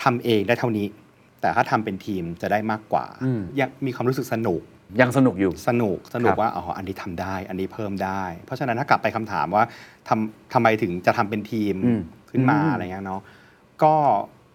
[0.03, 0.87] ทำเองได้เท่านี้
[1.41, 4.63] แต่ถ้าทำเป็นทีมจะได้มากกว่าอืม ยังมีความรู้สึกสนุก
[5.01, 9.65] ยังสนุกอยู่ สนุกสนุคกรับว่าอ๋ออันนี้ทำได้อันนี้เพิ่มได้ เพราะฉะนั้นถ้ากลับไปคำถามว่า
[10.09, 13.21] ทำทำไมถึงจะทำเป็นทีมอืมขึ้นมาอืมอะไรเงี้ยเนาะ
[13.83, 13.95] ก็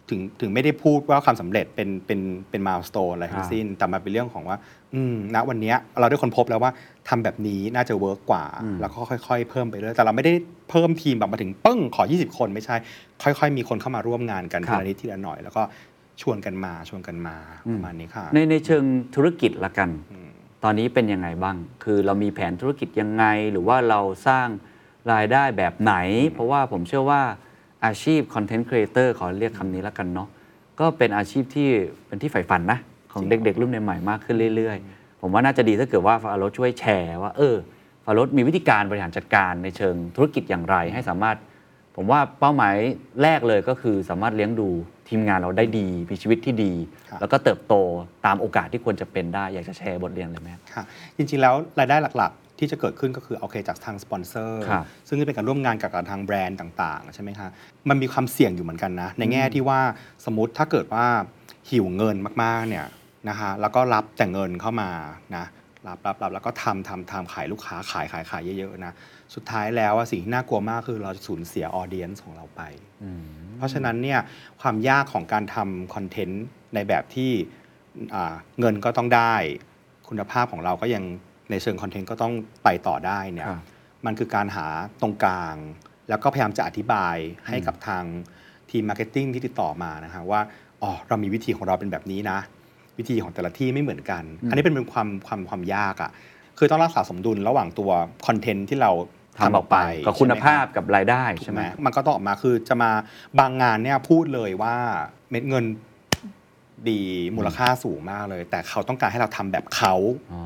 [0.09, 4.57] ถึงถึงไม่ได้พูดว่าความสำเร็จเป็นเป็นเป็นมาสโตนอะไรทั้งสิ้น แต่มันเป็นเรื่องของว่า
[4.93, 6.71] อืมณวันเนี้ยเราได้คนพบแล้วว่า
[7.09, 8.45] ทำแบบนี้น่าจะ work กว่า
[8.81, 10.33] แล้วก็ค่อย ๆ เพิ่มไปเรื่อยแต่เราไม่ได้
[10.69, 12.75] เพิ่มทีมแบบมาถึงปึ้งขอ 20 คนไม่ใช่
[13.23, 15.61] ค่อย ๆ มีคนเข้ามาร่วมงานกันครับทีบละนิดทีละหน่อย แล้วก็
[16.21, 17.35] ชวนกันมาชวนกันมา
[17.73, 18.83] ประมาณนี้ค่ะ ในในเชิง
[19.15, 20.29] ธุรกิจละกันอืม
[20.63, 24.47] ตอนนี้เป็นยังไงบ้าง คือเรามีแผนธุรกิจยังไง หรือว่าเราสร้าง
[25.11, 25.95] รายได้แบบไหน
[26.33, 27.21] เพราะว่าผมเชื่อว่า
[27.85, 30.27] อาชีพ content creator ขอเรียกคำนี้ละกันเนาะ
[30.79, 31.69] ก็เป็นอาชีพที่
[32.07, 32.79] เป็นที่ใฝ่ฝันนะ
[33.13, 37.55] ของเด็กๆ รุ่นใหม่ๆมากขึ้นเรื่อยๆ ผมว่าน่าจะดีถ้าเกิดว่าฟาโรสช่วยแชร์ว่า เออ
[38.05, 41.37] ฟาโรสมีวิธีการบริหารจัดการในเชิงธุรกิจอย่างไรให้สามารถ
[41.95, 42.75] ผมว่าเป้าหมาย
[43.23, 44.69] แรกเลยก็คือสามารถเลี้ยงดู
[45.09, 46.73] ทีมงานเราได้ดีมีชีวิตที่ดี
[47.09, 47.73] ครับแล้วก็เติบโต
[48.25, 50.83] ตามโอกาสที่ควรจะเป็นได้อยากจะแชร์บทเรียนเลยไหมครับค่ะ
[51.17, 57.49] จริงๆแล้วรายได้หลักๆ ที่จะเกิดขึ้นก็คือโอเคจากทางสปอนเซอร์ครับซึ่งจะเป็นการร่วมงานกับทางแบรนด์ต่างๆ ใช่ไหมคะ
[57.89, 59.79] มันมีความเสี่ยงอยู่เหมือนกันนะ ในแง่ที่ว่า
[60.25, 61.05] สมมติถ้าเกิดว่า
[61.69, 62.85] หิวเงินมากๆเนี่ย
[63.29, 64.89] นะคะแล้วก็รับแต่เงินเข้ามา
[65.35, 65.45] นะ
[65.87, 68.93] รับรับรับแล้วก็ทำทำทำขายลูกค้าขายขายขายเยอะๆนะ
[69.35, 72.61] สุดท้ายแล้วอะสิ่งที่น่ากลัวมากคือเราจะสูญเสียออเดียนของเราไป
[73.57, 74.19] เพราะฉะนั้นเนี่ย
[74.61, 76.43] ความยากของการทำคอนเทนต์
[76.73, 77.31] ในแบบที่
[78.13, 79.35] อ่าเงินก็ต้องได้
[80.09, 81.03] คุณภาพของเราก็ยัง
[81.51, 82.33] ในเชิงคอนเทนต์ก็ต้อง
[82.63, 83.61] ไปต่อได้เนี่ยครับ
[84.05, 84.67] มันคือการหา
[85.01, 85.55] ตรงกลาง
[86.09, 87.15] แล้วก็พยายามจะอธิบาย
[87.47, 88.03] ให้กับทาง
[88.71, 90.41] ทีม marketing ที่ติดต่อมานะฮะว่า
[90.81, 92.39] อ๋อเรามีวิธีของเราเป็นแบบนี้นะ
[92.97, 96.11] วิธีของแต่ละที่ไม่เหมือนกัน อันนี้เป็นเป็นความความความยากอะค่ะ
[96.57, 97.91] คือต้องรักษาสมดุลระหว่างตัว
[98.27, 98.91] คอนเทนต์ที่เรา
[99.39, 102.91] ทำออกไปกับคุณใช่ไหมภาพรับกับรายได้ใช่ใช่ไหไหมมมันก็ต้องออกมาคือจะมา
[103.39, 104.75] บางงานเนี่ยพูดเลยว่า
[105.29, 105.65] เม็ดเงิน
[106.89, 107.01] ดี
[107.35, 109.95] มูลค่าสูงมากเลย แต่เขาต้องการให้เราทำแบบเขา
[110.33, 110.41] อ๋อ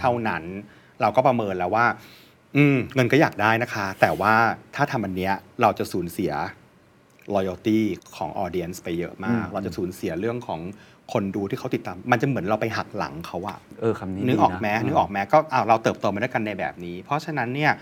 [0.00, 0.44] เท่านั้น
[1.00, 1.86] เราก็ประเมินแล้วว่า
[2.56, 4.34] อืมเงินก็อยากได้นะคะ แต่ว่า
[4.74, 6.32] ถ้าทำอันเนี้ยเราจะสูญเสีย
[7.34, 7.80] loyalty
[8.16, 10.60] ของ audience ไปเยอะมากอืมเราจะสูญเสียเรื่องของ
[11.12, 17.72] คนดูที่เขาติดตาม มันจะเหมือนเราไปหักหลังเขาอะเออคำนี้นึกออกดีะไหมนึกออกไหมก็อ้าวเราเติบโตมาด้วยกันในแบบนี้ เพราะฉะนั้นเนี่ย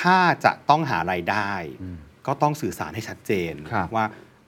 [0.00, 1.50] ถ้าจะต้องหารายได้
[1.82, 4.04] อืมก็ต้องสื่อสารให้ชัดเจนครับว่า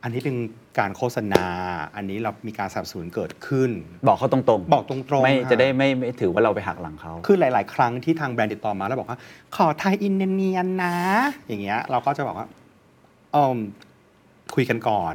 [0.06, 0.36] อันนี้เป็น
[0.78, 1.44] การโฆษณา
[1.96, 3.70] อันนี้เรามีการสนับสนุนเกิดขึ้น
[4.06, 9.18] บอกเขาตรงๆ บอกตรงๆไม่ค่จะได้ไม่ไม่ถือว่าเราไปหักหลังเขา คือหลาย ๆ ครั้งที่ทางแบรนด์ติดต่อมาแล้วบอกว่า
[9.56, 10.96] ขอ tie-in เนียนๆนะ
[11.48, 12.46] อย่างเงี้ยเราก็จะบอกว่า
[13.34, 13.56] อืม
[14.54, 15.14] คุยกันก่อน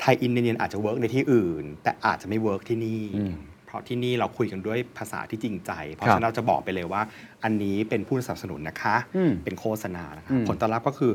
[0.00, 3.34] tie-in เนียนๆอาจจะ work ในที่อื่น แต่อาจจะไม่ work ที่นี่อืม
[3.66, 7.02] เพราะที่นี่เราคุยกันด้วยภาษาที่จริงใจ เพราะครับฉะนั้นเราจะบอกไปเลยว่า
[7.44, 11.12] อันนี้เป็นผู้สนับสนุนนะคะอืมเป็นโฆษณานะคะอืมผลตอบรับก็คือ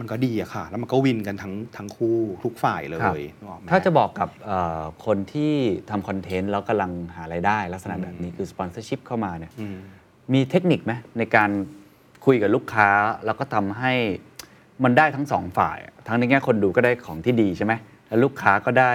[0.00, 5.52] มันก็ดีอะค่ะ แล้วมันก็ win กันทั้งทั้งคู่ทุกฝ่ายเลครับ ยนึกออกไหม ถ้าจะบอกกับเอ่อคนที่
[5.90, 9.76] ทำคอนเทนต์แล้วกำลังหารายได้ ลักษณะแบบนี้คือสปอนเซอร์ชิพเข้ามาเนี่ยอืม
[10.32, 11.50] มีเทคนิคไหมในการ
[12.26, 12.88] คุยกับลูกค้า
[13.26, 13.92] แล้วก็ทำให้
[14.84, 17.72] มันได้ทั้งสองฝ่าย ทั้งในแง่คนดูก็ได้ของที่ดีใช่ไหม
[18.08, 18.92] แล้วลูกค้าก็ได้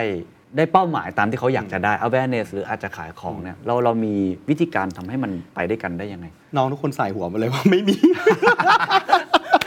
[0.57, 4.13] ได้เป้าหมายตามที่เขาอยากจะได้ awareness หรืออาจจะขายของเนี่ยเราเรามี
[4.49, 7.97] วิธีการทำให้มันไปด้วยกันได้ยังไง น้องทุกคนใส่หัวมาเลยว่าไม่มี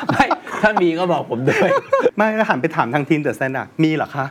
[0.08, 0.26] ไม่
[0.62, 1.70] ถ้ามีก็บอกผมด้วย
[2.16, 4.26] ไม่แล้วหันไปถามทางทีมเดอะเซนอะมีเหรอคะ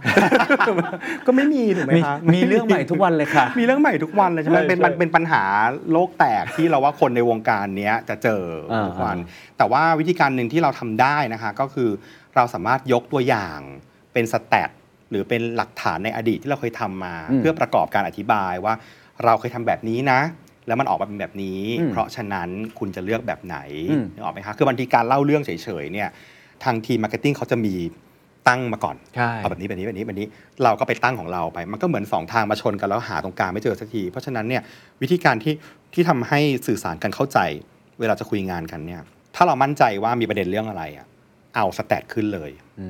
[1.26, 5.44] ก็ไม่มีถูกไหมมีคะมีเรื่องใหม่ทุกวันเลยค่ะ มีเรื่องใหม่ทุกวันเลยใช่ไหมใช่เป็นใช่มันเป็นปัญหา
[5.92, 11.90] โลกแตกที่เราว่าคนในวงการเนี้ยจะเจออ่าทุกวันอ่แต่ว่าวิธีการหนึ่งที่เราทำได้นะคะก็คือ
[12.36, 13.60] เราสามารถยกตัวอย่าง
[14.14, 14.70] เป็นสแตท
[15.10, 18.74] หรือเป็นหลักฐานในอดีตที่เราเคยทำมาอืมเพื่อประกอบการอธิบายว่า
[19.26, 20.20] เราเคยทำแบบนี้นะ
[20.70, 22.50] แล้วมันออกมาเป็นแบบนี้อืมเพราะฉะนั้น
[22.80, 23.58] คุณจะเลือกแบบไหน
[23.92, 25.52] อืมนึกออกไหมคะคือบางทีการเล่าเรื่องเฉ
[25.84, 26.10] ยๆเนี่ย
[26.64, 27.76] ทางทีม marketing เขาจะมี
[28.48, 30.28] ตั้งมาก่อนใช่เอาแบบนี้แบบนี้แบบนี้แบบนี้
[30.64, 34.62] เราก็ไปตั้งของเราไป มันก็เหมือนสองทางมาชนกันแล้วหาตรงกลางไม่เจอสักที เพราะฉะนั้นเนี่ย
[35.02, 35.54] วิธีการที่
[35.94, 37.40] ที่ทำให้สื่อสารกันเข้าใจ
[38.00, 39.02] เวลาจะคุยงานกันเนี่ย
[39.36, 41.08] ถ้าเรามั่นใจว่ามีประเด็นเรื่องอะไรอะ
[41.56, 42.88] เอา stat ขึ้นเลยอื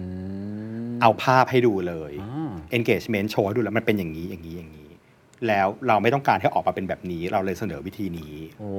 [0.90, 4.79] มเอาภาพให้ดูเลยอ่า engagement โชว์ให้ดูแล้วมันเป็นอย่างนี้อย่างนี้อย่างนี้
[5.48, 8.70] แล้วเราไม่ต้องการให้ออกมาเป็นแบบนี้ เราเลยเสนอวิธีนี้โอ้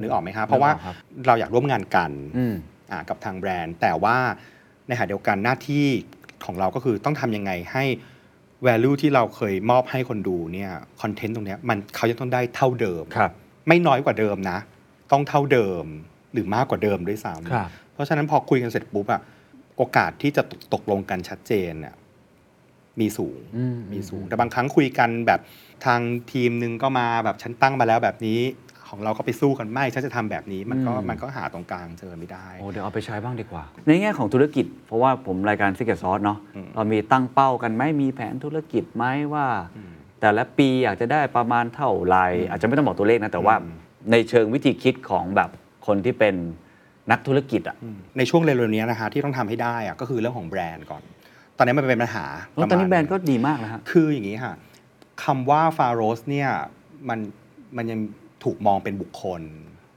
[0.00, 0.96] นึกออกไหมครับเพราะว่านึกออกครับ
[1.26, 2.54] เราอยากร่วมงานกันอืม
[2.90, 4.16] อ่ากับทางแบรนด์ แต่ว่า
[4.86, 5.86] ในขณะเดียวกันหน้าที่
[6.44, 7.84] ของเราก็คือต้องทำยังไงให้
[8.66, 10.70] value ที่เราเคยมอบให้คนดูเนี่ย
[11.02, 13.30] คอนเทนต์ตรงเนี้ยมันเขายังต้องได้เท่าเดิมครับ
[13.68, 14.58] ไม่น้อยกว่าเดิมนะ
[15.12, 15.84] ต้องเท่าเดิม
[16.32, 19.20] หรือมากกว่าเดิมด้วยซ้ครับำเพราะฉะนั้นพอคุยกันเสร็จปุ๊บอะ
[19.76, 21.94] โอกาสที่จะตกตกลงกันชัดเจนเนี่ย
[23.00, 25.40] มีสูงอืมมีสูง แต่บางครั้งคุยกันแบบ
[25.86, 26.00] ทาง
[26.32, 28.40] ทีมหนึ่งก็มาแบบฉันตั้งมาแล้วแบบนี้
[28.88, 39.46] ของเราก็ไปสู้กันไม่ฉันจะทำแบบนี้มันก็อืมมันก็หาตรงกลางเจอไม่ได้โอ้เดี๋ยวเอาไปใช้บ้างดีกว่า ในแง่ของธุรกิจ เพราะว่าผมรายการ Secret Sauce เนาะอืมเรามีตั้งเป้ากันไหมมีแผนธุรกิจไหมว่า
[40.20, 43.74] แต่ละปีอยากจะได้ประมาณเท่าไหร่อาจจะไม่ต้องบอกตัวเลขนะแต่ว่าอืม
[44.12, 45.50] ในเชิงวิธีคิดของแบบ
[45.86, 46.34] คนที่เป็น
[47.10, 47.76] นักธุรกิจอะ
[48.18, 51.02] ในช่วงเร็วๆนี้นะฮะที่ต้องทำให้ได้อะก็คือเรื่องของแบรนด์ก่อน
[51.56, 54.54] ตอนนี้มันเป็นปัญหาแล้วตอนนี้ประมาณแบรนด์ก็ดีมากแล้วฮะ คืออย่างนี้ค่ะ
[55.24, 56.48] คำว่าฟาโรสเนี่ย
[57.08, 57.18] มัน
[57.76, 58.00] มันยัง
[58.44, 59.42] ถูกมองเป็นบุคคล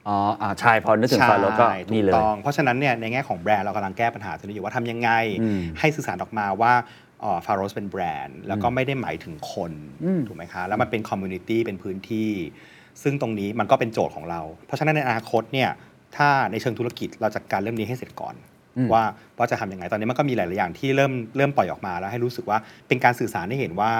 [0.07, 5.09] อ๋ออ่าใช่พอนึกถึงฟาโรสก็ใช่นี่เลยถูกต้อง เพราะฉะนั้นเนี่ยในแง่ของแบรนด์เรากำลังแก้ปัญหาตรงนี้อยู่ว่าทำยังไง
[5.41, 6.73] อืมให้สื่อสารออกมาว่า
[7.45, 9.71] ฟาโรสเป็นแบรนด์ แล้วก็ไม่ได้หมายถึงคน
[10.03, 12.31] อืม ถูกไหมคะ แล้วมันเป็น community เป็นพื้นที่
[13.03, 15.69] ซึ่งตรงนี้มันก็เป็นโจทย์ของเรา เพราะฉะนั้นในอนาคตเนี่ย
[16.15, 18.58] ถ้าในเชิงธุรกิจเราจัดการเรื่องนี้ให้เสร็จก่อนอืม
[18.93, 19.03] ว่า
[19.37, 22.57] ว่าจะทำยังไงตอนนี้มันก็มีหลาย ๆ อย่างที่เริ่มเริ่มปล่อยออกมาแล้วให้รู้สึกว่า
[22.87, 23.91] เป็นการสื่อสารให้เห็นว่า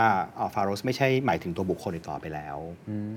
[0.54, 2.58] ฟาโรสไม่ใช่หมายถึงตัวบุคคลอีกต่อไปแล้ว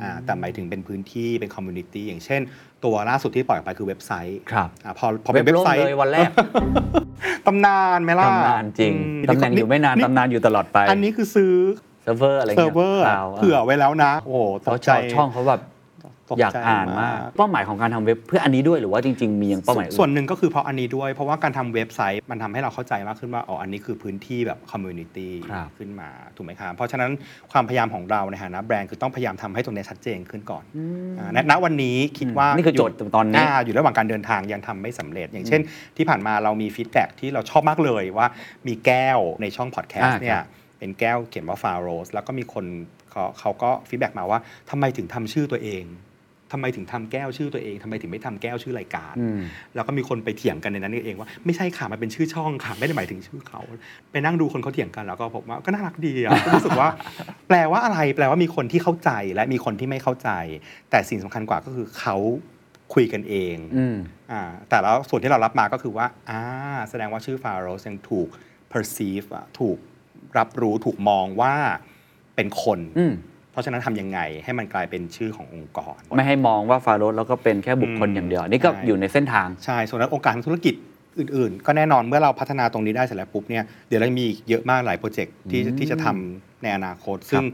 [0.03, 2.41] อ่าแต่หมายถึงเป็นพื้นที่เป็น community อย่างเช่น
[2.85, 6.31] ตัวล่าสุดที่ปล่อยออกไปคือเว็บไซต์ครับอ่าพอพอเป็นเว็บไซต์เว็บล่มเลยวันแรก
[7.47, 11.55] ตำนานไหมล่ะตำนานจริงอืมตำแหน่งอยู่ไม่นานตำนานอยู่ตลอดไป อันนี้คือซื้อ
[12.03, 15.72] เซิร์ฟเวอร์อะไรเซิเงี้ยเซิร์ฟเวอร์เปล่าเผื่อไว้แล้วนะ โอ้โหตเขากชใจอบช่องเขาแบบตกใจ
[16.41, 27.11] อยากอ่านมากเป้าหมายของการทำเว็บเพื่ออันนี้ด้วยหรือว่าจริง ๆ มียังเป้าหมายอื่นส่วนหนึ่งก็คือเพราะอันนี้ด้วย เพราะว่าการทำเว็บไซต์มันทำให้เราเข้าใจมากขึ้นว่าอ๋ออันนี้คือพื้นที่แบบคอมมูนิตี้ครับขึ้นมาถูกไหมครับเพราะฉะนั้น
[27.53, 30.65] ความพยายามของเราในฐานะแบรนด์คือต้องพยายามทำให้ตรงนี้ชัดเจนขึ้นก่อน
[31.19, 35.61] อ่าณณวันนี้คิดว่านี่คือโจทย์ตอนนี้าอยู่ระหว่างการเดินทางยังทำไม่สำเร็จ อย่างเช่น
[35.97, 38.27] ที่ผ่านมาเรามีฟีดแบ็ที่เราชอบมากเลยว่า
[38.67, 40.47] มีแก้วในช่องพอดแคสต์อ่าเนี่คยรับ
[40.79, 42.65] เป็นแก้วเขียนว่าฟาโรสแล้วก็มีคน
[43.11, 44.39] เขาเขาก็ฟีดแบ็มาว่า
[44.71, 45.85] ทำไมถึงทำชื่อตัวเอง
[46.53, 49.41] ทำไมถึงทำแก้วชื่อตัวเองทำไมถึงไม่ทำแก้วชื่อรายการอืม
[49.75, 53.61] แล้วก็มีคนไปเถียงกันในนั้นเองว่าไม่ใช่ค่ะมันเป็นชื่อช่องค่ะไม่ได้หมายถึงชื่อเขา
[54.11, 56.89] ไปนั่งดูคนเขาเถียงกันแล้วก็ผมว่าก็น่ารักดีอะก็รู้สึกว่า
[57.49, 60.31] แปลว่าอะไร แปลว่ามีคนที่เข้าใจและมีคนที่ไม่เข้าใจ
[60.91, 62.17] แต่สิ่งสำคัญกว่าก็คือเขา
[62.95, 63.97] คุยกันเองอืม
[64.33, 66.43] อ่าแต่แล้วส่วนที่เรารับมาก็คือว่าอ่า
[66.91, 68.29] แสดงว่าชื่อฟาโรสยังถูก
[68.73, 69.79] perceive อะถูก
[70.39, 71.55] รับรู้ถูกมองว่า
[72.37, 73.13] เป็นคนอืม
[73.53, 80.75] เพราะฉะนั้นทำยังไงให้มันกลายเป็นชื่อขององค์กร ไม่ให้มองว่าฟาโรห์แล้วก็เป็นแค่บุคคลอืมอย่างเดียว นี่ก็ใช่อยู่ในเส้นทาง ใช่ ส่วนนั้นโอกาสทางธุรกิจ
[81.19, 87.45] อื่น ๆ ก็แน่นอนเมื่อเราพัฒนาตรงนี้ได้เสร็จแล้วปุ๊บเนี่ยเดี๋ยวเรามีอีกเยอะมากหลายโปรเจกต์ที่ที่จะทำในอนาคต ซึ่ง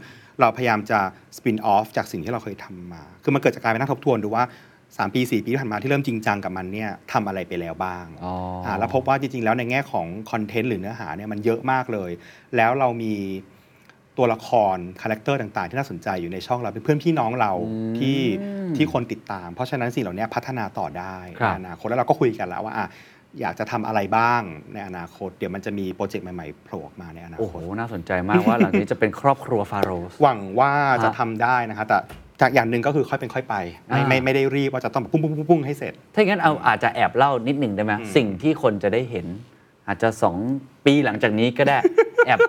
[0.41, 0.99] เราพยายามจะ
[1.37, 4.43] สปินออฟจากสิ่งที่เราเคยทำมา คือมันเกิดจากการไปนั่งทบทวนดูว่า
[4.79, 8.33] 3 ปี 4 ปีที่ผ่านมาที่เริ่มจริงจังกับมันเนี่ยทำอะไรไปแล้วบ้างอ๋อ
[8.65, 12.11] อ่าแล้วพบว่าจริง ๆ แล้วในแง่ของคอนเทนต์หรือเนื้อหาเนี่ยมันเยอะมากเลย
[12.55, 13.13] แล้วเรามี
[14.19, 17.51] ตัวละคร character ต่างๆ ที่น่าสนใจอยู่ในช่องเราเป็นเพื่อนพี่น้องเรา
[17.99, 18.19] ที่
[18.75, 22.87] ที่คนติดตาม เพราะฉะนั้นสิ่งเหล่านี้พัฒนาต่อได้ครับในอนาคตแล้วเราก็คุยกันแล้วว่าอะ
[23.41, 24.41] อยากจะทำอะไรบ้าง
[24.73, 31.97] ในอนาคต เดี๋ยวมันจะมีโปรเจกต์ใหม่ๆโผล่ออกมาในอนาคตโอ้โหน่าสนใจมากว่าหลังจากนี้จะเป็นครอบครัวฟาโรสหวังว่าจะฮะทำได้นะคะแต่
[32.41, 33.55] จากอย่างหนึ่งก็คือค่อยเป็นค่อยไป
[33.87, 39.25] ไม่ไม่อ่าไม่ได้รีบว่าจะต้องปุ้งปุ้งปุ้งปุ้งให้เสร็จ ถ้าอย่างนั้นเอาอาจจะแอบเล่านิดหนึ่งได้ไหมอืมสิ่งที่คนจะได้เห็น
[39.87, 40.35] อาจจะสอง
[40.85, 41.77] ปีหลังจากนี้ก็ได้
[42.25, 42.39] แอบ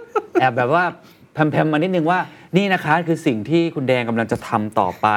[0.40, 0.84] แอบแบบว่า
[1.19, 2.18] แพมๆมานิดนึงว่า
[2.56, 5.08] นี่นะคะคือสิ่งที่คุณแดงกำลังจะทำต่อไป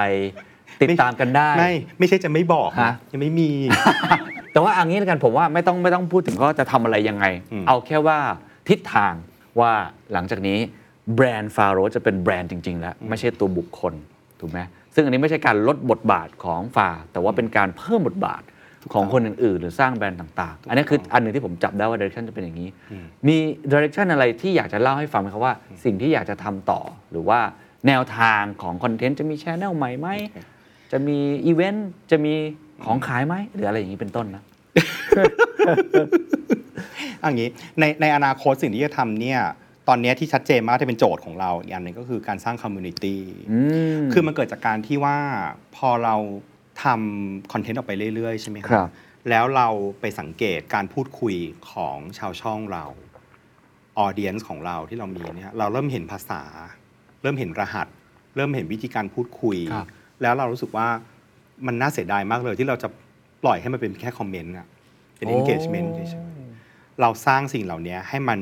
[0.81, 3.51] ติดตามกันได้ ไม่ไม่ใช่จะไม่บอกฮะนะยังไม่มี
[4.53, 8.17] แต่ว่าเอันนี้แล้วกันผมว่าไม่ต้องไม่ต้องพูดถึงก็จะทำอะไรยังไงอืมเอาแค่ว่า
[8.69, 9.13] ทิศทาง
[9.59, 9.71] ว่า
[10.13, 10.57] หลังจากนี้
[11.15, 13.93] แบรนด์ฟาโรจะเป็นแบรนด์จริง ๆ แล้ว ไม่ใช่ตัวบุคคล
[14.39, 14.59] ถูกไหม
[14.95, 18.41] ซึ่งอันนี้ไม่ใช่การลดบทบาทของฟาแต่ว่าเป็นการเพิ่มบทบาท
[18.93, 22.69] ของคนอื่นๆ หรือสร้างแบรนด์ต่างๆ อันนี้คืออันหนึ่งที่ผมจับได้ว่า direction จะเป็นอย่างนี้
[23.27, 23.37] มี
[23.71, 25.53] direction อะไรที่อยากจะเล่าให้ฟังไหมครับว่า
[25.83, 26.81] สิ่งที่อยากจะทำต่อ
[27.11, 27.39] หรือว่า
[27.87, 30.07] แนวทางของคอนเทนต์จะมีช anel ใหม่ไหม
[30.91, 32.33] จะมีอีเวนต์ จะมี
[32.85, 34.43] ของขายไหมหรืออะไรอย่างนี้เป็นต้นนะ
[37.23, 39.39] อันนี้ในในอนาคตสิ่งที่จะทำเนี่ย
[39.87, 43.21] ตอนเนี้ยที่ชัดเจนมากที่เป็นโจทย์ของเราอีกอันหนึ่งก็คือการสร้าง community
[43.51, 43.59] อื
[43.99, 45.17] มคือมันเกิดจากการที่ว่า
[45.75, 46.15] พอเรา
[46.83, 48.89] ทำคอนเทนต์ออกไปเรื่อย ๆ ใช่ไหมครับ
[49.29, 49.67] แล้วเรา
[49.99, 51.35] ไปสังเกตการพูดคุย
[51.71, 52.85] ของชาวช่องเรา
[53.99, 56.41] audience ของเราที่เรามีเนี่ยเราเริ่มเห็นภาษา
[57.21, 57.87] เริ่มเห็นรหัส
[58.35, 59.87] เริ่มเห็นวิธีการพูดคุย ครับ
[60.21, 60.87] แล้วเรารู้สึกว่า
[61.67, 62.87] มันน่าเสียดายมากเลยที่เราจะ
[63.43, 64.67] ปล่อยให้มันเป็นแค่คอมเมนต์อะ
[65.17, 68.39] เป็น engagement เฉยๆ เราสร้างสิ่งเหล่านี้ให้มัน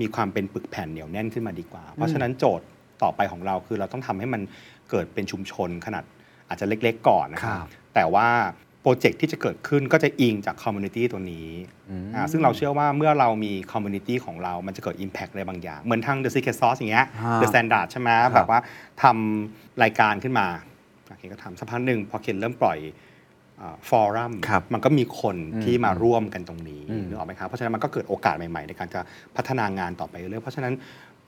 [0.00, 2.66] มีความเป็นปึกแผ่นเหนียวแน่นขึ้นมาดีกว่า เพราะฉะนั้นโจทย์
[3.02, 4.42] ต่อไปของเราคือเราต้องทำให้มัน
[4.90, 6.04] เกิดเป็นชุมชนขนาด
[6.48, 8.28] อาจจะเล็กๆก่อนนะคครัรับ บ แต่ว่า
[8.82, 11.48] โปรเจกต์ที่จะเกิดขึ้นก็จะอิงจาก community ตัวนี้
[12.14, 17.08] อ่าซึ่งเราเชื่อว่าเมื่อเรามี community ของเรา มันจะเกิด impact อะไรบางอย่าง เหมือนทาง The Secret Sauce อย่างเงี้ยฮะ
[17.40, 18.60] The Standard ใช่ไหมครับแบบว่า
[19.02, 20.46] ทำรายการขึ้นมา
[21.06, 22.78] โอเคก็ทำสักพักหนึ่งพอเคนเริ่มปล่อย
[23.88, 29.00] ฟอรัมครับมันก็มีคนอืมที่มาร่วมกันตรงนี้อืมนึกออกไหมครับเพราะฉะนั้นมันก็เกิดโอกาสใหม่ๆ ในการจะ
[29.36, 30.74] พัฒนางานต่อไปเรื่อยๆเพราะฉะนั้น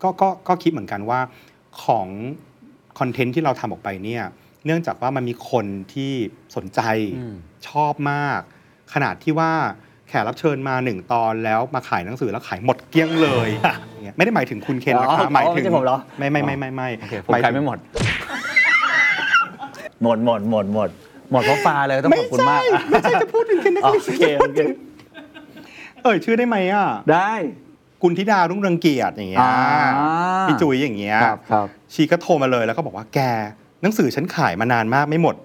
[0.03, 1.21] ก็ก็ก็คิดเหมือนกันว่า
[1.85, 2.07] ของ
[2.99, 4.23] คอนเทนต์ที่เราทำออกไปเนี่ย
[4.67, 6.13] เนื่องจากว่ามันมีคนที่
[6.57, 6.81] สนใจ
[7.17, 7.35] อืม
[7.69, 8.41] ชอบมาก
[8.95, 9.53] ขนาดที่ว่า
[10.09, 13.49] แขกรับเชิญมาหนึ่งตอนแล้วมาขายหนังสือแล้วขายหมดเกลี้ยงเลย
[13.91, 17.79] อย่างเงี้ยไม่ได้หมายถึงคุณเคนนะอ๋คะอหมายอ๋อถึไม่งใช่ผมเหรอไม่ไม่ไม่ไม่ไม่โอเคผมขายไม่หมด
[20.03, 20.89] หมดหมดหมดหมด
[21.31, 24.61] หมดเพราะฟ้าเลยต้องขอบคุณมากไม่ใช่จะพูดถึงเคนนะอ๋อโอเคโอเค
[26.03, 27.33] เอ่ยชื่อได้ไหมอะได้
[28.03, 29.55] กุณธิดารุ่งเรืองเกียรติอย่างเงี้ยอ่า
[30.49, 33.21] พี่จุ๋ยอย่างเงี้ยครับครับชีก็โทรมาเลยแล้วก็บอกว่าแก
[33.83, 35.37] หนังสือฉันขายมานานมากไม่หมด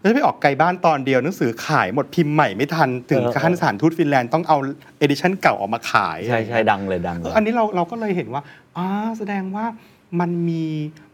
[0.00, 4.56] แล้วจะไปออกไกลบ้านตอนเดียวหนังสือขายหมดพิมพ์ใหม่ไม่ทันถึงเออขั้นสถานทูตฟินแลนด์ต้องเอา
[4.98, 8.42] เอดิชั่นเก่าออกมาขายใช่ใช่ดังเลยดังเลเออยอันนี้เราเราก็เลยเห็นว่า
[8.76, 8.86] อ่า
[9.18, 9.66] แสดงว่า
[10.20, 10.64] มันมี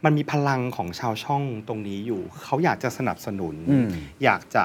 [0.04, 3.88] มันมีพลังของชาวช่องตรงนี้อยู่ เขาอยากจะสนับสนุนอืม
[4.24, 4.62] อยากจะ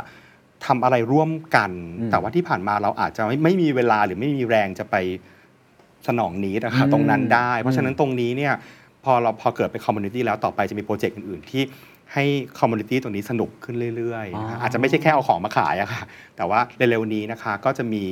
[0.65, 4.95] ทำอะไรร่วมกันอืมแต่ว่าที่ผ่านมาเราอาจจะไม่ไม่มีเวลาหรือไม่มีแรงจะไป
[6.07, 8.53] สนองนี้นะคะอืมตรงนั้นได้ เพราะฉะนั้นตรงนี้เนี่ย
[9.05, 11.63] พอเราพอเกิดเป็น community แล้วต่อไปจะมีโปรเจกต์อื่น ๆ ที่
[12.13, 12.23] ให้
[12.59, 16.03] community ตรงนี้สนุกขึ้นเรื่อยๆนะคะอาจจะไม่ใช่แค่เอาของมาขายอะค่ะ
[16.37, 18.03] แต่ว่าเร็วๆนี้นะคะก็จะมี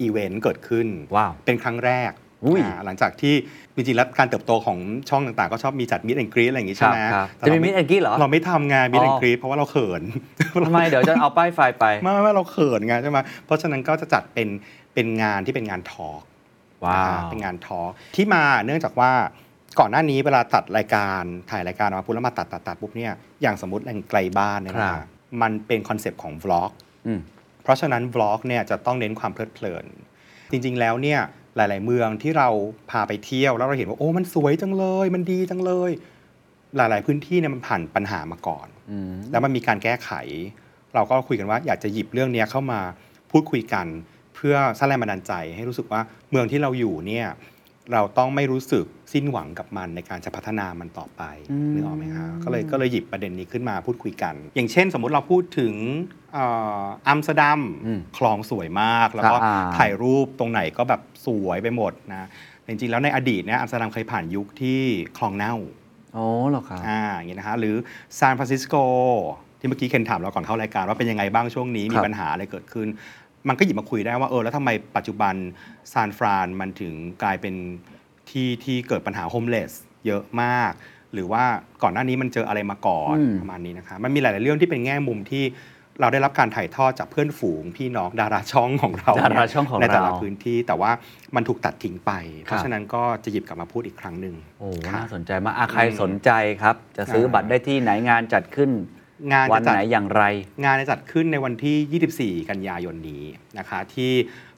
[0.00, 2.12] อีเวนต์เกิดขึ้น ว้าว เป็นครั้งแรก
[2.44, 3.34] อุ้ยอ่าหลังจากที่
[3.74, 4.78] จริงๆแล้วการเติบโตของ
[5.08, 10.02] ช่องต่างๆ ก็ชอบมีจัดมิดแอนกรีอะไรอย่างงี้คใช่รับไหมครับแต่จะมีเรามิดแอนกี้เหรอ เราไม่ทำงานมิดอ๋แออนกรีเพราะว่าเราเขิน
[10.66, 14.48] ทำไมเดี๋ยวจะเอาป้ายไฟไปไม่ไม่ไม่เราเขินไงใช่ไหมเพราะฉะนั้นก็จะจัดเป็น
[14.94, 16.22] เป็นงานที่เป็นงานทอล์ก
[16.84, 19.12] ว้าว เป็นงานทอล์กที่มาเนื่องจากว่า
[19.80, 23.12] ก่อนหน้านี้เวลาตัดรายการถ่ายรายการออกมาปุ๊บแล้วมาตัดตัดตัดปุ๊บเนี่ย
[23.42, 25.04] อย่างสมมติแหล่งไกลบ้านเนี่ยครันะบคะ
[25.42, 26.70] มันเป็นคอนเซปต์ของ vlog
[27.06, 27.20] อืม
[27.62, 29.84] เพราะฉะนั้น vlog เนี่ยจะต้องเน้นความเพลิดเพลิน
[30.50, 31.20] จริง ๆ แล้วเนี่ย
[31.56, 32.48] หลาย ๆ เมืองที่เรา
[32.90, 35.90] พาไปเที่ยวแล้วเราเห็นว่าโอ้มันสวยจังเลย มันดีจังเลย
[36.76, 40.10] หลาย ๆ พื้นที่เนี่ยมันผ่านปัญหามาก่อนอืมแล้วมันมีการแก้ไข
[40.94, 42.80] เราก็คุยกันว่าอยากจะหยิบเรื่องเนี้ยเข้ามา
[43.30, 43.86] พูดคุยกัน
[44.34, 46.00] เพื่อสร้างแรงบันดาลใจให้รู้สึกว่า
[46.30, 47.26] เมืองที่เราอยู่เนี่ย
[47.92, 55.74] เราต้องไม่รู้สึกสิ้นหวังกับมันในการจะพัฒนามันต่อไปอืมนึกออกไหมคะก็เลยก็เลยหยิบประเด็นนี้ขึ้นมาพูดคุยกัน อย่างเช่น สมมุติเราพูดถึง
[56.32, 56.46] เอ่
[56.80, 62.28] ออัมสเตอร์ดัมอืมคลองสวยมาก แล้วก็อ่าถ่ายรูปตรงไหนก็แบบสวยไปหมดนะ
[62.60, 64.80] แต่จริงๆแล้วในอดีตเนี่ยอัมสเตอร์ดัมเคยผ่านยุคที่
[65.18, 65.54] คลองเน่า
[66.14, 67.74] โอ้เหรอครับอ่าอย่างนี้นะคะหรือ
[68.18, 68.74] ซานฟรานซิสโก
[69.58, 72.88] ที่เมื่อกี้เคนถามเราก่อนเข้ารายการว่าเป็นยังไงบ้างช่วงนี้มีครับปัญหาอะไรเกิดขึ้น
[73.48, 75.34] มันก็หยิบมาคุยได้ว่าเออแล้วทำไมปัจจุบัน
[75.92, 77.54] ซานฟรานมันถึงกลายเป็น
[78.30, 79.72] ที่ที่เกิดปัญหาโฮมเลส
[80.06, 80.72] เยอะมาก
[81.12, 81.44] หรือว่า
[81.82, 85.44] ก่อนหน้านี้มันเจออะไรมาก่อนอืม ประมาณนี้นะคะมันมีหลาย ๆ เรื่องที่เป็นแง่มุมที่
[86.00, 90.90] เราได้รับการถ่ายทอดจากเพื่อนฝูงพี่น้องดาราช่องของเราดาราเนี่ยช่องของในแต่ละเรา พื้นที่แต่ว่า
[91.36, 92.12] มันถูกตัดทิ้งไป
[92.44, 96.30] เพครัราะบฉะนั้นก็จะหยิบกลับมาพูดอีกครั้งหนึ่ง โอ้ ค่ะน่าสนใจมากอะใครอืมสนใจ
[96.62, 98.70] ครับ จะซื้ออ่าบัตรได้ที่ไหนงานจัดขึ้น
[99.32, 100.22] งานวัจะนจัดไหนอย่างไร
[100.64, 103.24] งานจะจัดขึ้นในวันที่ 24 กันยายนนี้
[103.58, 104.12] นะคะที่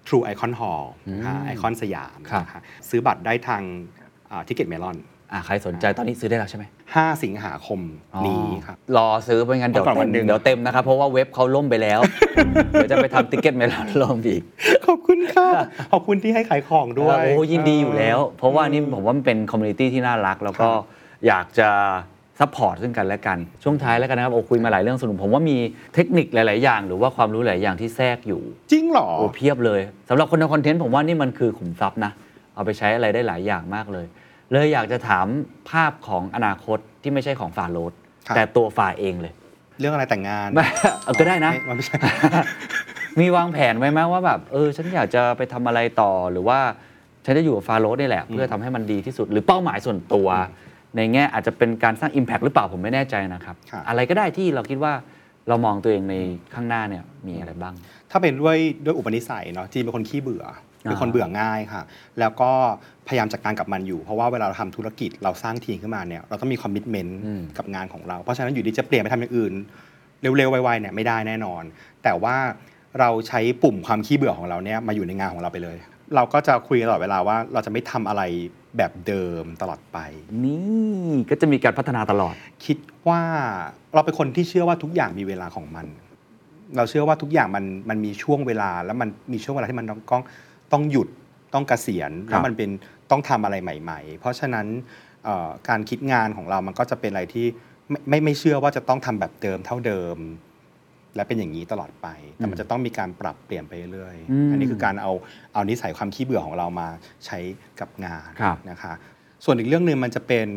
[0.06, 3.62] True Icon Hall นะคะไอคอนสยามครับนะคะซื้อบัตรได้ทาง
[4.46, 4.98] Ticketmelon
[5.32, 7.80] อะใครสนใจตอนนี้ซื้อได้แล้วใช่ไหม5 สิงหาคม
[8.26, 12.00] นี้ครับ รอซื้อไม่งั้นเดี๋ยวเอาก่อนวัเต็นมหนึ่งเดี๋ยวเต็มนะครับ เพราะว่าเว็บเขาล่มไปแล้ว
[12.72, 14.42] เดี๋ยวจะไปทำ Ticketmelon ล่มอีก
[14.86, 15.48] ขอบคุณค่ะ
[15.92, 20.68] ขอบคุณที่ให้ขายของด้วย โอ้ยินดีอยู่แล้ว เพราะว่านี่ผมว่ามันเป็น community ที่น่ารัก แล้วก็
[21.26, 21.70] อยากจะ
[22.40, 25.56] support ซึ่งกันและกัน ช่วงท้ายแล้วกันนะครับโอ้คุยมาหลายเรื่องสนุกผมว่ามี
[25.94, 32.12] เทคนิคหลาย ๆ อย่าง หรือว่าความรู้หลายอย่างที่แทรกอยู่ จริงเหรอโอ้เพียบเลยสำหรับคนทำคอนเทนต์ผมว่านี่มันคือขุมทรัพย์นะ
[32.54, 34.06] เอาไปใช้อะไรได้หลายอย่างมากเลย
[34.52, 35.26] เลยอยากจะถาม
[35.70, 37.92] ภาพของอนาคตที่ไม่ใช่ของฟาโรด
[38.26, 39.32] ครับ แต่ตัวฟาเองเลย
[39.80, 40.66] เรื่องอะไรแต่งงานไม่
[41.04, 41.96] เอาก็ได้นะ ม่มันไม่ใช่
[43.20, 46.58] มีวางแผนไว้ไหมว่าแบบเออ ฉันอยากจะไปทำอะไรต่อหรือว่า
[47.24, 50.28] ฉันจะอยู่กับฟาโรสนี่แหละ เพื่อทำให้มันดีที่สุด หรือเป้าหมายส่วนตัว
[50.96, 54.92] ในแง่อาจจะเป็นการสร้าง Impact หรือเปล่าผมไม่แน่ใจนะครับ ครับ อะไรก็ได้ที่เราคิดว่า
[55.48, 56.14] เรามองตัวเองใน
[56.54, 57.74] ข้างหน้าเนี่ยมีอะไรบ้าง
[58.10, 60.44] ถ้าเป็นด้วยด้วยอุปนิสัยเนาะจีนเป็นคนขี้เบื่อ
[60.82, 61.82] เป็นคนอ่าเบื่อง่ายค่ะ
[62.20, 62.50] แล้วก็
[63.08, 67.18] พยายามจัดการกับมันอยู่ เพราะว่าเวลาเราทำธุรกิจเราสร้างทีมขึ้นมาเนี่ยเราต้องมีคอมมิชเมนต์
[67.58, 69.52] กับงานของเรา เพราะฉะนั้นอยู่ดีจะเปลี่ยนไปทำอย่างอื่น
[70.36, 71.62] เร็วๆไวๆเนี่ยไม่ได้แน่นอน
[72.04, 72.36] แต่ว่า
[73.00, 75.76] เราใช้ปุ่มความขี้เบื่อของเราเนี่ยมาอยู่ในงานของเราไปเลย
[76.14, 78.22] เราก็จะคุยกันตลอดเวลาว่าเราจะไม่ทำอะไร
[78.76, 79.98] แบบเดิมตลอดไป
[80.44, 82.34] นี่ก็จะมีการพัฒนาตลอด
[82.64, 82.78] คิด
[83.08, 83.20] ว่า
[83.94, 85.86] เราเป็นคนที่เชื่อว่าทุกอย่างมีเวลาของมัน
[86.76, 90.22] เราเชื่อว่าทุกอย่างมันมันมีช่วงเวลา แล้วมันมีช่วงเวลาที่มันต้องต้อง
[90.72, 91.08] ต้องหยุด
[91.54, 92.70] ต้องเกษียณครับแล้วมันเป็น
[93.10, 94.66] ต้องทำอะไรใหม่ ๆ เพราะฉะนั้น
[95.24, 97.46] เอ่อการคิดงานของเรามันก็จะเป็นอะไรที่
[97.90, 100.16] ไม่ไม่ไม่เชื่อว่าจะต้องทำแบบเดิมเท่าเดิม
[101.16, 105.12] และเป็นอย่างนี้ตลอดไป แต่มันจะต้องมีการปรับเปลี่ยนไปเรื่อยอืมอันนี้คือการเอา
[105.54, 106.88] เอานิสัยความขี้เบื่อของเรามา
[107.26, 107.38] ใช้
[107.80, 108.92] กับงานครับนะคะ
[109.44, 110.48] ส่วนอีกเรื่องหนึ่งมันจะเป็น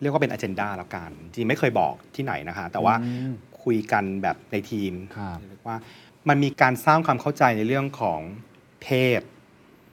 [0.00, 3.32] เรียกว่าเป็น a อ e n d a ละกันจริงไม่เคยบอกที่ไหนนะคะ แต่ว่าอืม
[3.64, 5.76] คุยกันแบบในทีมครับเรียกว่า
[6.28, 8.20] มันมีการสร้างความเข้าใจในเรื่องของ
[8.82, 8.88] เพ
[9.20, 9.22] ศ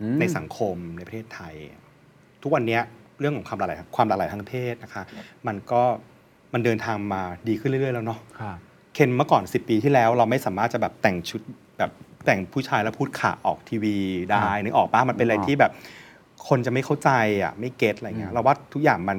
[0.01, 1.55] อืมในสังคมในประเทศไทย
[2.43, 2.81] ทุกวันเนี้ย
[3.19, 5.03] เรื่องของความหลากหลายความหลากหลายทางเพศนะคะ
[5.47, 5.83] มันก็
[6.53, 8.57] มันเดินทางมาดีขึ้นเรื่อย ๆ แล้วเนาะครับ
[8.97, 11.41] เคนเมื่อก่อน 10 ปีที่แล้ว เราไม่สามารถจะแบบแต่งชุด
[11.77, 11.91] แบบ
[12.25, 13.95] แต่งผู้ชายแล้วพูดขาออกทีวี
[14.31, 15.71] ได้ครับนึกออกปะมันเป็นอะไรนึกออกที่แบบ
[16.47, 17.09] คนจะไม่เข้าใจ
[17.43, 19.17] อะไม่เก็ตอะไรเงี้ยเราว่าทุกอย่างมัน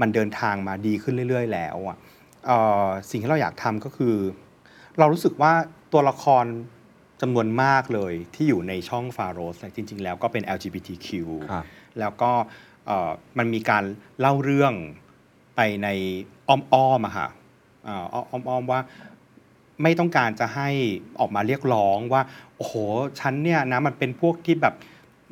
[0.00, 1.96] มันเดินทางมาดีขึ้นเรื่อย ๆ แล้วอะ
[2.46, 4.14] เอ่อสิ่งที่เราอยากทำก็คือ
[4.98, 5.52] เรารู้สึกว่า
[5.92, 6.44] ตัวละคร
[7.20, 11.08] จำนวนมากเลยที่อยู่ในช่องฟาโรสจริง ๆ แล้วก็เป็น LGBTQ
[11.50, 11.64] ครับ
[12.00, 12.30] แล้วก็
[12.86, 13.84] เอ่อมันมีการ
[14.20, 14.72] เล่าเรื่อง
[15.56, 15.88] ไปใน
[16.48, 17.28] อ้อมๆอะค่ะ
[17.84, 18.80] เอ่ออ้อมๆว่า
[19.82, 20.68] ไม่ต้องการจะให้
[21.20, 22.22] ออกมาเรียกร้องว่า
[22.56, 22.74] โอ้โห
[23.20, 24.74] ฉันเนี่ยนะมันเป็นพวกที่แบบ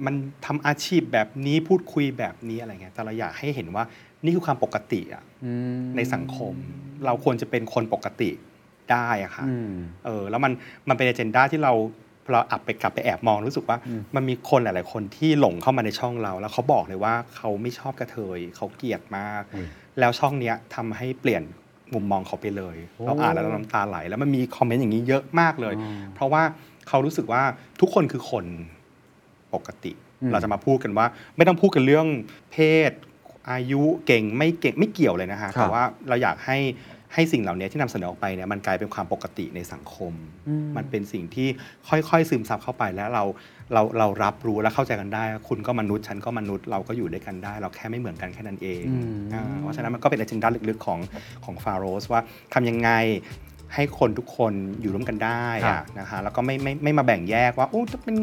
[0.07, 0.14] มัน
[0.47, 3.84] ทำอาชีพแบบนี้พูดคุยแบบนี้อะไรเงี้ยแต่เราอยากให้เห็นว่า
[4.24, 5.22] นี่คือความปกติอะ
[5.97, 6.55] ในสังคม
[7.07, 8.30] เราควรจะเป็นคนปกติ
[8.93, 9.72] ได้อะค่ะอืม
[10.05, 10.53] เออแล้วมัน
[10.88, 11.72] มันเป็น a เจนดาที่เรา
[12.30, 19.43] เราอับไปกลับไปแอบมองรู้สึกว่าอืมมันมีคนหลาย ๆ คนที่หลงเข้ามาในช่องเรา แล้วเขาบอกเลยว่าเขาไม่ชอบกระเทยเขาเกลียดมาก
[19.99, 21.43] แล้วช่องเนี้ยทำให้เปลี่ยน
[21.95, 22.76] มุมมองเขาไปเลย
[23.07, 25.74] เราอ่านแล้วเราน้ำตาไหล แล้วมันมีคอมเมนต์อย่างนี้เยอะมากเลย
[26.14, 26.43] เพราะว่า
[26.88, 27.43] เขารู้สึกว่า
[27.80, 28.45] ทุกคนคือคน
[29.55, 32.07] ปกติอืมเราจะมาพูดกันว่า ไม่ต้องพูดกันเรื่อง
[32.53, 32.57] เพ
[32.90, 32.93] ศ
[33.51, 36.59] อายุเก่งไม่เก่งไม่เกี่ยวเลยนะฮะครับแต่ว่าเราอยากให้
[37.14, 40.12] ให้สิ่งเหล่านี้ที่นำเสนอออกไปเนี่ยมันกลายเป็นความปกติในสังคม
[40.76, 41.48] มันเป็นสิ่งที่
[41.88, 43.24] ค่อยๆซึมซับเข้าไปแล้วเรา
[43.72, 50.98] เราเรารับรู้และเข้าใจกันได้ คุณก็มนุษย์ฉันก็มนุษย์เราก็อยู่ด้วยกันได้ เราแค่ไม่เหมือนกันแค่นั้นเองอืมอ่าเพราะฉะนั้นมันก็เป็นอ g e n d a ลึกๆของ
[51.44, 52.20] ของฟาโรสว่า
[52.54, 52.90] ทำยังไง
[53.74, 58.16] ให้คนทุกคนอยู่ร่วมกันได้ครัอะบนะฮะแล้วก็ไม่ไม่ไม่มาแบ่งแยกว่าโอ้จะเป็น